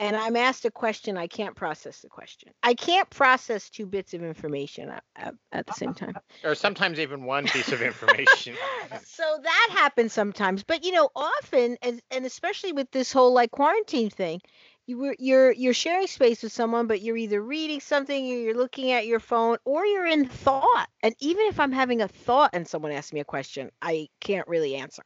[0.00, 2.52] and I'm asked a question, I can't process the question.
[2.62, 6.14] I can't process two bits of information at, at, at the same time.
[6.42, 8.56] Or sometimes even one piece of information.
[9.04, 13.50] so that happens sometimes but you know often and, and especially with this whole like
[13.50, 14.40] quarantine thing
[14.86, 18.56] you were you're you're sharing space with someone but you're either reading something or you're
[18.56, 22.50] looking at your phone or you're in thought and even if i'm having a thought
[22.52, 25.04] and someone asks me a question i can't really answer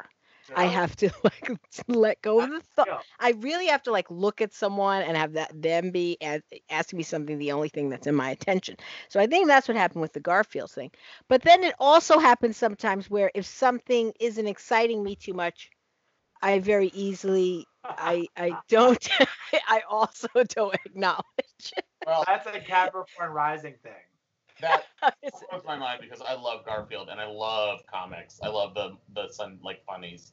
[0.57, 1.51] i have to like
[1.89, 2.99] let go of the thought Yeah.
[3.21, 6.97] i really have to like look at someone and have that them be a- asking
[6.99, 8.77] me something the only thing that's in my attention
[9.09, 10.91] so i think that's what happened with the garfield thing
[11.29, 15.71] but then it also happens sometimes where if something isn't exciting me too much,
[16.43, 19.09] I very easily I I don't
[19.69, 21.73] I also don't acknowledge.
[22.07, 23.93] Well, That's a Capricorn rising thing.
[24.61, 24.85] that
[25.23, 28.41] It's- blows my mind because I love Garfield and I love comics.
[28.43, 30.33] I love the the sun like funnies.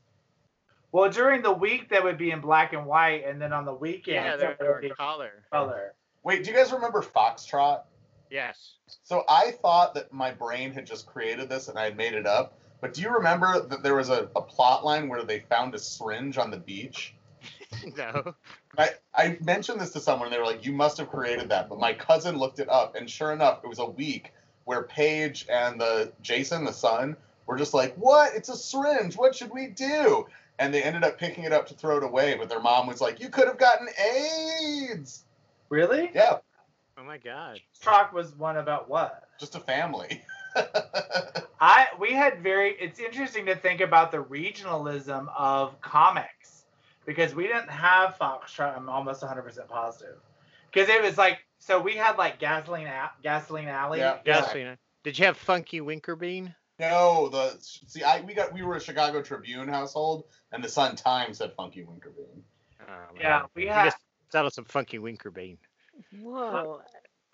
[0.96, 3.74] Well, during the week they would be in black and white, and then on the
[3.74, 5.44] weekend yeah, they they're, would be color.
[5.52, 5.94] color.
[6.24, 7.82] Wait, do you guys remember Foxtrot?
[8.32, 8.76] Yes.
[9.04, 12.26] So I thought that my brain had just created this and I had made it
[12.26, 12.58] up.
[12.80, 15.80] But do you remember that there was a, a plot line where they found a
[15.80, 17.14] syringe on the beach?
[17.98, 18.34] no.
[18.78, 21.68] I, I mentioned this to someone and they were like, You must have created that.
[21.68, 24.32] But my cousin looked it up and sure enough, it was a week
[24.64, 27.18] where Paige and the Jason, the son,
[27.48, 28.34] were just like, What?
[28.34, 29.18] It's a syringe.
[29.18, 30.26] What should we do?
[30.58, 33.02] And they ended up picking it up to throw it away, but their mom was
[33.02, 35.24] like, You could have gotten AIDS.
[35.70, 36.12] Really?
[36.14, 36.38] Yeah,
[36.98, 37.60] Oh my god.
[37.82, 39.24] Talk was one about what?
[39.38, 40.22] just a family.
[41.60, 42.72] I we had very.
[42.80, 46.64] It's interesting to think about the regionalism of comics
[47.06, 48.78] because we didn't have Foxtrot.
[48.78, 50.16] I'm almost 100 percent positive
[50.72, 54.00] because it was like so we had like gasoline A- gasoline alley.
[54.00, 54.20] Yeah.
[54.26, 54.78] Gasolina.
[55.04, 56.56] Did you have Funky Winkerbean?
[56.80, 60.98] No, the see, I we got we were a Chicago Tribune household, and the Sun
[60.98, 62.42] Times had Funky Winkerbean.
[62.82, 62.94] Oh.
[63.20, 63.86] Yeah, we You had.
[63.86, 63.98] just
[64.30, 65.58] settled some Funky Winkerbean.
[66.20, 66.82] Whoa.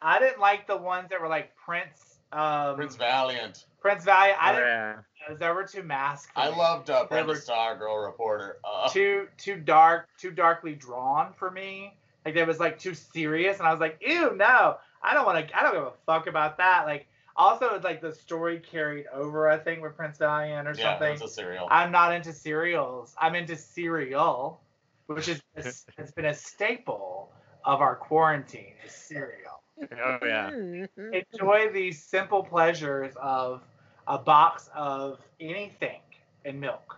[0.01, 2.19] I didn't like the ones that were like Prince.
[2.31, 3.65] Um, Prince Valiant.
[3.81, 4.37] Prince Valiant.
[4.41, 4.67] I didn't.
[4.67, 4.95] yeah.
[5.39, 6.31] They were too masked.
[6.35, 8.57] I loved uh, They Brenda were Girl Reporter.
[8.63, 11.93] Uh, too too dark, too darkly drawn for me.
[12.25, 15.47] Like it was like too serious, and I was like, ew, no, I don't want
[15.47, 15.57] to.
[15.59, 16.85] I don't give a fuck about that.
[16.85, 19.49] Like also, like the story carried over.
[19.49, 21.13] I think with Prince Valiant or yeah, something.
[21.13, 21.67] it's a cereal.
[21.69, 23.15] I'm not into cereals.
[23.19, 24.61] I'm into cereal,
[25.07, 25.41] which is
[25.97, 27.32] has been a staple
[27.65, 28.73] of our quarantine.
[28.86, 29.61] Is cereal.
[29.82, 30.51] Oh yeah.
[30.51, 31.23] Mhm.
[31.34, 33.63] Enjoy these simple pleasures of
[34.07, 36.01] a box of anything
[36.45, 36.97] and milk.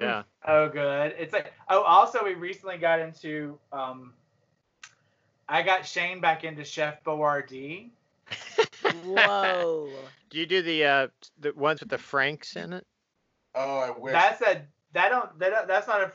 [0.00, 0.22] Yeah.
[0.46, 1.14] Oh, good.
[1.18, 4.12] It's like oh, also we recently got into um,
[5.48, 7.90] I got Shane back into Chef Boyardee.
[9.04, 9.90] Whoa.
[10.30, 12.86] Do you do the uh the ones with the Franks in it?
[13.54, 14.12] oh, I wish.
[14.12, 16.12] That's a that don't that don't, that's not a.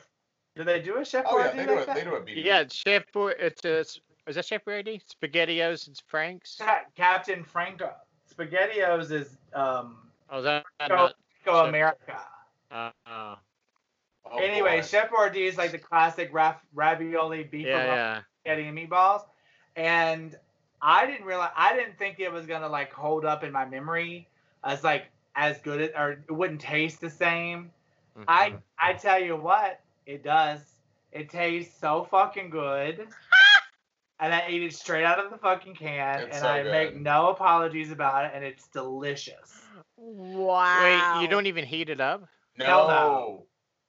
[0.56, 1.86] Do they do a Chef oh yeah, Boyardee they do like it.
[1.86, 1.96] that?
[1.96, 2.26] They do it.
[2.26, 2.44] BB.
[2.44, 3.32] Yeah, it's Chef Boy.
[3.38, 3.78] It's a.
[4.26, 5.00] Is that Chef Boyardee?
[5.06, 6.56] Spaghettios and Franks.
[6.60, 7.92] Ca- Captain Franco.
[8.34, 9.96] Spaghettios is um
[10.28, 11.14] Oh, is that Go- not?
[11.44, 12.18] Go America.
[12.70, 13.36] Uh, uh,
[14.32, 14.86] Oh, anyway, boy.
[14.86, 18.20] Chef Boyardee is like the classic raf- ravioli beef yeah, and yeah.
[18.42, 19.22] spaghetti and meatballs,
[19.76, 20.36] and
[20.82, 24.28] I didn't realize I didn't think it was gonna like hold up in my memory
[24.64, 25.06] as like
[25.36, 27.70] as good as or it wouldn't taste the same.
[28.28, 28.62] I Mhm.
[28.78, 30.60] I tell you what, it does.
[31.12, 33.08] It tastes so fucking good.
[34.20, 36.94] and I ate it straight out of the fucking can, It's and so I make
[36.94, 39.64] no apologies about it, and it's delicious.
[39.96, 40.82] Wow.
[40.82, 42.28] Wait, you don't even heat it up?
[42.56, 42.64] no.
[42.64, 43.46] Hell no.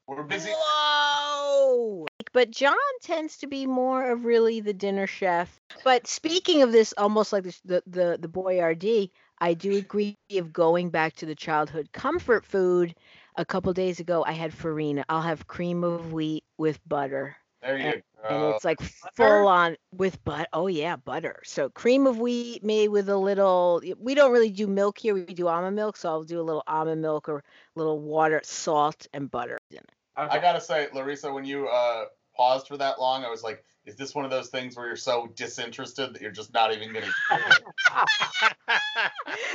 [0.07, 0.49] We're busy.
[0.51, 2.05] Whoa!
[2.33, 5.59] But John tends to be more of really the dinner chef.
[5.83, 10.53] But speaking of this, almost like this, the the the Boyardee, I do agree of
[10.53, 12.95] going back to the childhood comfort food.
[13.37, 15.05] A couple days ago, I had farina.
[15.07, 18.45] I'll have cream of wheat with butter, There you and go.
[18.45, 18.81] And it's like
[19.15, 23.81] full on with but oh yeah butter so cream of wheat made with a little
[23.97, 26.61] we don't really do milk here we do almond milk so i'll do a little
[26.67, 27.43] almond milk or a
[27.79, 29.89] little water salt and butter in it.
[30.15, 32.05] I gotta say, Larissa, when you uh,
[32.41, 34.95] paused for that long, I was like, "Is this one of those things where you're
[34.95, 37.11] so disinterested that you're just not even gonna?"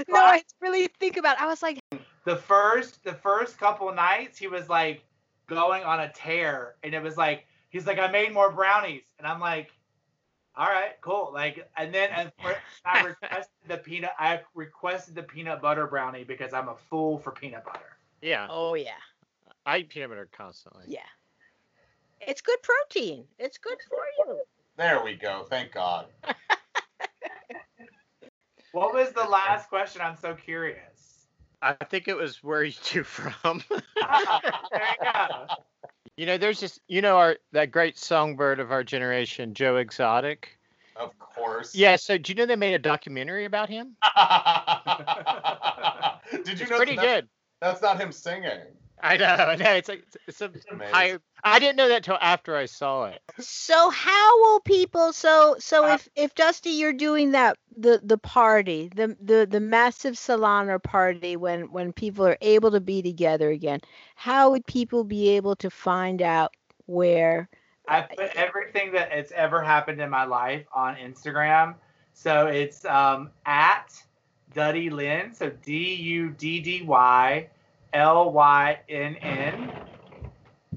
[0.09, 1.43] no i really think about it.
[1.43, 1.80] i was like
[2.24, 5.03] the first the first couple nights he was like
[5.47, 9.26] going on a tear and it was like he's like i made more brownies and
[9.26, 9.70] i'm like
[10.57, 15.22] all right cool like and then and for, i requested the peanut i requested the
[15.22, 18.91] peanut butter brownie because i'm a fool for peanut butter Yeah, oh yeah
[19.64, 20.84] I eat peanut butter constantly.
[20.89, 21.01] yeah
[22.21, 24.39] it's good protein it's good for you
[24.77, 25.47] there we go.
[25.49, 26.05] Thank God.
[28.73, 30.83] what was the last question i'm so curious
[31.62, 33.64] I think it was where you two from.
[34.03, 34.41] Ah,
[34.71, 35.47] there you go
[36.17, 40.59] you know, there's just you know our that great songbird of our generation, Joe Exotic.
[40.97, 41.75] Of course.
[41.75, 41.97] Yeah.
[41.97, 43.97] So do you know they made a documentary about him?
[46.33, 47.29] Did you It's know pretty that good.
[47.61, 48.62] that's not him singing?
[49.03, 49.27] I know.
[49.27, 49.73] I know.
[49.75, 50.95] It's like it's a amazing.
[50.95, 51.21] higher.
[51.45, 53.21] I didn't know that till after I saw it.
[53.39, 55.13] So how will people?
[55.13, 59.61] So so Uh, if if Dusty, you're doing that the the party, the the the
[59.61, 63.81] massive Solana party when when people are able to be together again,
[64.15, 66.55] how would people be able to find out
[66.87, 67.49] where?
[67.89, 71.75] I put everything that has ever happened in my life on Instagram.
[72.13, 73.93] So it's um, at
[74.55, 75.33] Duddy Lynn.
[75.35, 77.49] So D U D D Y
[77.93, 79.72] L Y N N.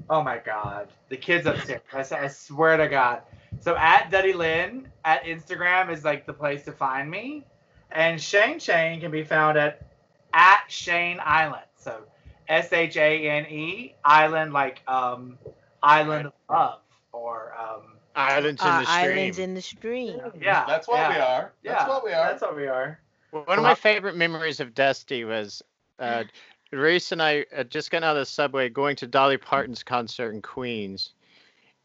[0.08, 0.88] Oh my God.
[1.08, 2.12] The kids upstairs.
[2.12, 3.22] I, swear to God.
[3.60, 7.44] So at Duddy Lynn at Instagram is like the place to find me.
[7.92, 9.86] And Shane Shane can be found at
[10.32, 11.64] at Shane Island.
[11.76, 12.02] So
[12.48, 15.38] S H A N E Island like um
[15.82, 16.80] Island of Love
[17.12, 17.82] or um
[18.14, 19.10] Islands in Uh, the stream.
[19.10, 20.20] islands in the stream.
[20.40, 21.52] yeah That's what yeah, we are.
[21.64, 22.28] That's yeah, what we are.
[22.30, 23.00] That's what we are.
[23.30, 25.62] One of my favorite memories of Dusty was
[26.00, 26.24] uh,
[26.72, 30.32] Reese and I had just got out of the subway going to Dolly Parton's concert
[30.32, 31.12] in Queens,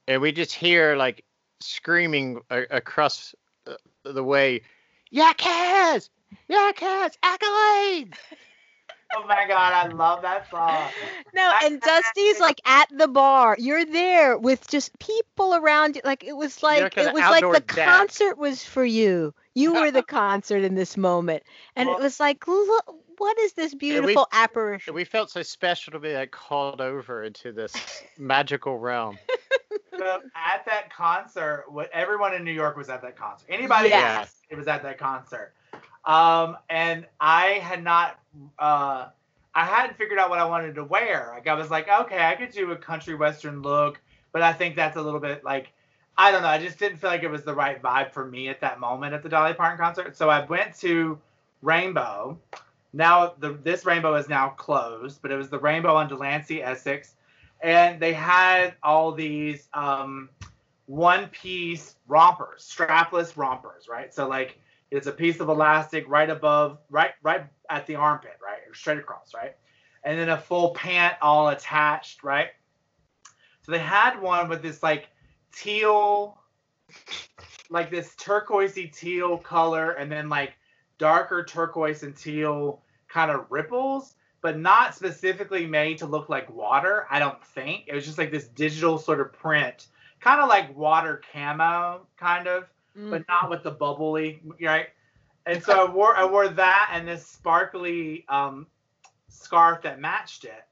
[0.08, 1.24] and we just hear like
[1.60, 3.34] screaming a- across
[3.68, 3.74] uh,
[4.04, 4.62] the way,
[5.12, 6.10] "Yakez!
[6.48, 7.18] Yeah, Kaz!
[7.24, 8.14] Accolades!"
[9.16, 10.90] Oh my god, I love that song.
[11.34, 13.56] No, and Dusty's like at the bar.
[13.58, 16.02] You're there with just people around you.
[16.04, 17.88] Like it was like like it was like the deck.
[17.88, 19.34] concert was for you.
[19.54, 21.44] You were the concert in this moment,
[21.76, 24.94] and it was like, look, what is this we- beautiful apparition?
[24.94, 29.18] We felt so special to be like called over into this magical realm.
[29.98, 33.46] So at that concert, what everyone in New York was at that concert.
[33.50, 34.18] Anybody Yes.
[34.20, 35.54] else, it was at that concert.
[36.04, 38.20] Um, and I had not
[38.60, 39.08] uh
[39.54, 41.32] I hadn't figured out what I wanted to wear.
[41.34, 44.02] Like I was like, okay, I could do a country western look,
[44.34, 45.72] but I think that's a little bit like
[46.18, 46.50] I don't know.
[46.50, 49.14] I just didn't feel like it was the right vibe for me at that moment
[49.14, 50.18] at the Dolly Parton concert.
[50.18, 51.18] So I went to
[51.62, 52.38] Rainbow.
[52.96, 57.16] Now the this Rainbow is now closed, but it was the Rainbow on Delancey, Essex,
[57.62, 60.30] and they had all these um,
[60.86, 64.14] one piece rompers, strapless rompers, right?
[64.14, 64.58] So like
[64.92, 69.00] it's a piece of elastic right above, right, right at the armpit, right, or straight
[69.00, 69.58] across, right,
[70.06, 72.52] and then a full pant all attached, right.
[73.64, 75.10] So they had one with this like
[75.54, 76.38] teal,
[77.70, 80.54] like this turquoisey teal color, and then like
[80.98, 82.82] darker turquoise and teal
[83.16, 87.08] kind of ripples, but not specifically made to look like water.
[87.10, 89.88] I don't think it was just like this digital sort of print,
[90.20, 92.66] kind of like water camo, kind of
[93.10, 94.88] but not with the bubbly, right?
[95.46, 98.68] And so I wore I wore that and this sparkly um,
[99.30, 100.66] scarf that matched it.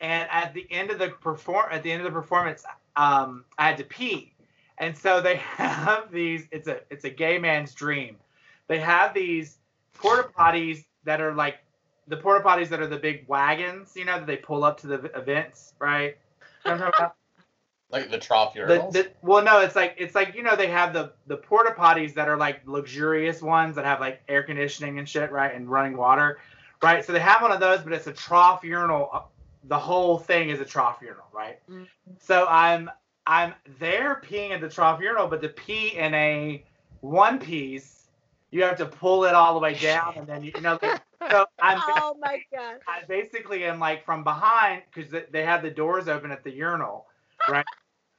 [0.00, 2.64] And at the end of the perform at the end of the performance,
[2.94, 4.32] um, I had to pee.
[4.78, 6.46] And so they have these.
[6.52, 8.16] It's a it's a gay man's dream.
[8.68, 9.58] They have these
[9.92, 11.58] porta potties that are like
[12.08, 14.86] the porta potties that are the big wagons, you know, that they pull up to
[14.86, 16.16] the events, right?
[16.66, 17.10] You know what I'm?
[17.92, 18.92] Like the trough the, urinals.
[18.92, 22.14] the, well no it's like it's like you know they have the the porta potties
[22.14, 25.96] that are like luxurious ones that have like air conditioning and shit right and running
[25.96, 26.38] water
[26.84, 29.20] right so they have one of those but it's a trough urinal Uh,
[29.64, 31.88] the whole thing is a trough urinal right Mhm.
[32.20, 32.88] so i'm
[33.26, 36.64] i'm there peeing at the trough urinal but to pee in a
[37.00, 38.06] one piece
[38.52, 41.00] you have to pull it all the way down and then you, you know like,
[41.28, 42.78] so i'm oh my god.
[42.86, 47.06] I basically am like from behind because they have the doors open at the urinal,
[47.48, 47.64] right?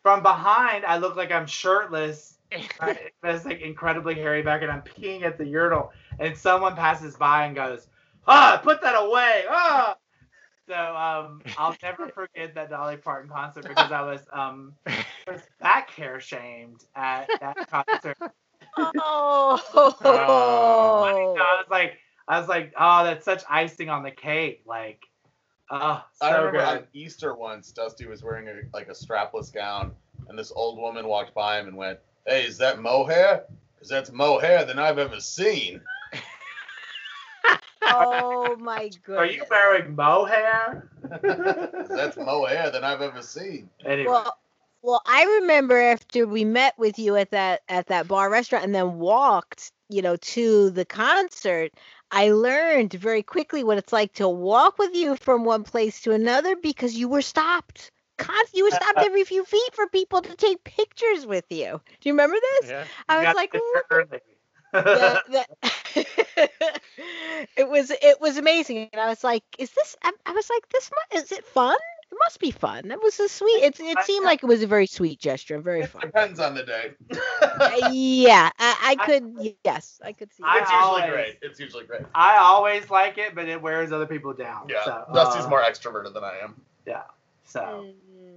[0.04, 2.38] from behind, I look like I'm shirtless.
[2.82, 2.98] Right?
[3.24, 7.46] It's like incredibly hairy back, and I'm peeing at the urinal, and someone passes by
[7.46, 7.88] and goes,
[8.28, 9.96] "Ah, put that away!" Ah.
[10.68, 14.74] So um, I'll never forget that Dolly Parton concert because I was um,
[15.28, 18.18] was back hair shamed at that concert.
[18.78, 19.60] Oh.
[21.38, 22.00] I was like,
[22.32, 24.62] I was like, oh, that's such icing on the cake.
[24.66, 25.02] Like,
[25.70, 26.78] oh, so I remember good.
[26.78, 29.92] on Easter once, Dusty was wearing a, like a strapless gown,
[30.30, 33.44] and this old woman walked by him and went, "Hey, is that mohair?
[33.76, 35.82] Because that's mohair than I've ever seen."
[37.88, 39.18] oh my goodness.
[39.18, 40.90] Are you wearing mohair?
[41.90, 43.70] that's mohair than I've ever seen.
[43.86, 44.38] Anyway, Well,
[44.84, 48.74] well, I remember after we met with you at that at that bar restaurant and
[48.74, 51.74] then walked, you know, to the concert.
[52.12, 56.12] I learned very quickly what it's like to walk with you from one place to
[56.12, 57.92] another because you were stopped.
[58.54, 61.82] You were stopped every few feet for people to take pictures with you.
[62.02, 62.70] Do you remember this?
[62.70, 62.84] Yeah.
[63.10, 63.62] I was like, the-
[64.74, 65.46] the-
[67.58, 70.70] it was it was amazing and i was like is this i, I was like
[70.70, 71.76] this is it fun
[72.12, 74.68] it must be fun that was a sweet it, it seemed like it was a
[74.68, 76.92] very sweet gesture and very It fun depends on the day.
[77.92, 80.76] Yeah I, I could yes i could see it's that.
[80.82, 81.40] usually always- great.
[81.42, 82.02] It's usually great.
[82.14, 84.68] I always like it, but it wears other people down.
[84.70, 86.60] Yeah, so, Dusty's uh, more extroverted than I am.
[86.86, 87.04] Yeah,
[87.46, 87.88] so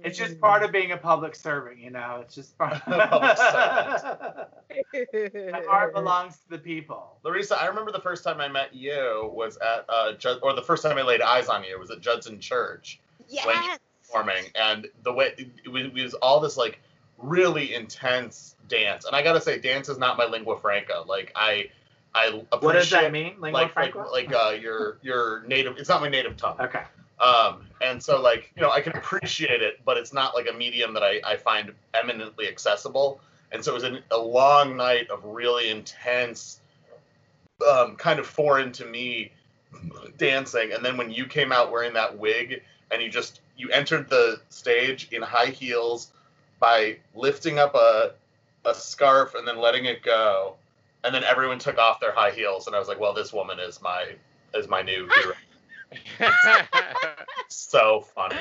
[0.03, 0.23] it's Mm.
[0.27, 2.19] just part of being a public servant, you know.
[2.21, 2.73] It's just part.
[2.87, 3.37] Of public
[4.91, 7.17] the heart belongs to the people.
[7.23, 10.61] Larissa, I remember the first time I met you was at uh, Jud- or the
[10.61, 12.99] first time I laid eyes on you was at Judson Church
[13.29, 16.79] yes performing, and the way it was, it was all this like
[17.17, 21.03] really intense dance, and I gotta say, dance is not my lingua franca.
[21.07, 21.69] Like I,
[22.13, 23.35] I appreciate What does that mean?
[23.39, 24.09] Lingua like like franca?
[24.11, 25.77] like uh, your your native.
[25.77, 26.57] It's not my native tongue.
[26.59, 26.83] okay.
[27.19, 30.53] Um, and so like, you know, I can appreciate it, but it's not like a
[30.53, 33.21] medium that I, I find eminently accessible.
[33.51, 36.59] And so it was an, a long night of really intense,
[37.69, 39.31] um, kind of foreign to me
[40.17, 40.73] dancing.
[40.73, 42.61] And then when you came out wearing that wig
[42.91, 46.11] and you just, you entered the stage in high heels
[46.59, 48.13] by lifting up a,
[48.65, 50.55] a scarf and then letting it go.
[51.03, 52.67] And then everyone took off their high heels.
[52.67, 54.05] And I was like, well, this woman is my,
[54.53, 55.35] is my new hero.
[57.47, 58.35] so funny.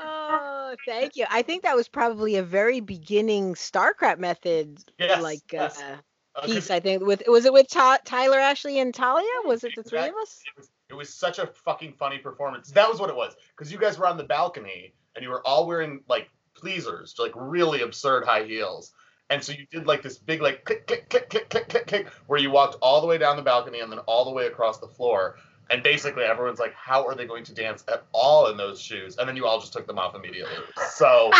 [0.00, 5.40] oh thank you i think that was probably a very beginning starcraft method Yes, like
[5.52, 5.78] yes.
[5.80, 5.96] uh,
[6.36, 9.64] Uh, 'cause piece i think with was it with Ta- tyler ashley and talia was
[9.64, 10.44] it the three of us
[10.90, 12.70] It was, such a fucking funny performance.
[12.70, 13.34] That was what it was.
[13.56, 17.32] Because you guys were on the balcony and you were all wearing like pleasers, like
[17.34, 18.92] really absurd high heels.
[19.30, 22.08] And so you did like this big like click click click click click click click
[22.26, 24.78] where you walked all the way down the balcony and then all the way across
[24.78, 25.36] the floor.
[25.70, 29.18] And basically everyone's like, how are they going to dance at all in those shoes?
[29.18, 30.54] And then you all just took them off immediately.
[30.92, 31.30] So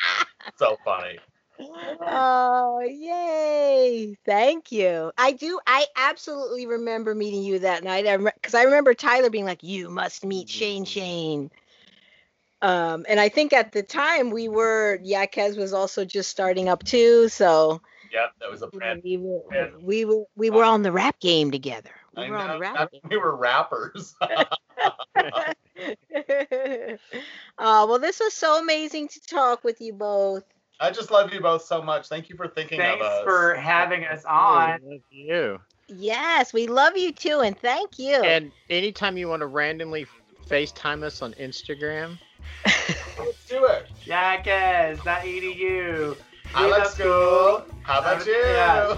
[0.56, 1.18] so funny.
[2.00, 4.16] Oh, yay.
[4.24, 5.12] Thank you.
[5.18, 5.58] I do.
[5.66, 8.06] I absolutely remember meeting you that night.
[8.06, 11.50] I Because I remember Tyler being like, you must meet Shane Shane.
[12.60, 16.84] Um, and I think at the time we were, Yakez was also just starting up
[16.84, 17.28] too.
[17.28, 17.80] So
[18.12, 19.40] yeah, that was a brand we were,
[19.80, 21.90] we were, we were on the rap game together.
[22.16, 23.02] We I were on the rap game.
[23.10, 24.14] we were rappers.
[24.20, 24.44] uh,
[27.58, 30.44] well, this was so amazing to talk with you both.
[30.80, 32.08] I just love you both so much.
[32.08, 33.12] Thank you for thinking Thanks of us.
[33.12, 34.80] Thanks for having us on.
[34.82, 35.58] Love you.
[35.88, 38.14] Yes, we love you too, and thank you.
[38.14, 40.06] And anytime you want to randomly
[40.48, 42.18] FaceTime us on Instagram,
[43.18, 43.86] Let's do it.
[44.04, 46.16] Jackass.edu.
[46.54, 47.64] I like love school.
[47.82, 48.32] How about you?
[48.32, 48.96] Yeah.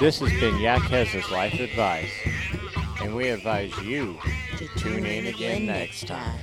[0.00, 2.10] This has been Yakez's Life Advice,
[3.02, 4.18] and we advise you
[4.56, 6.40] to tune in again next time.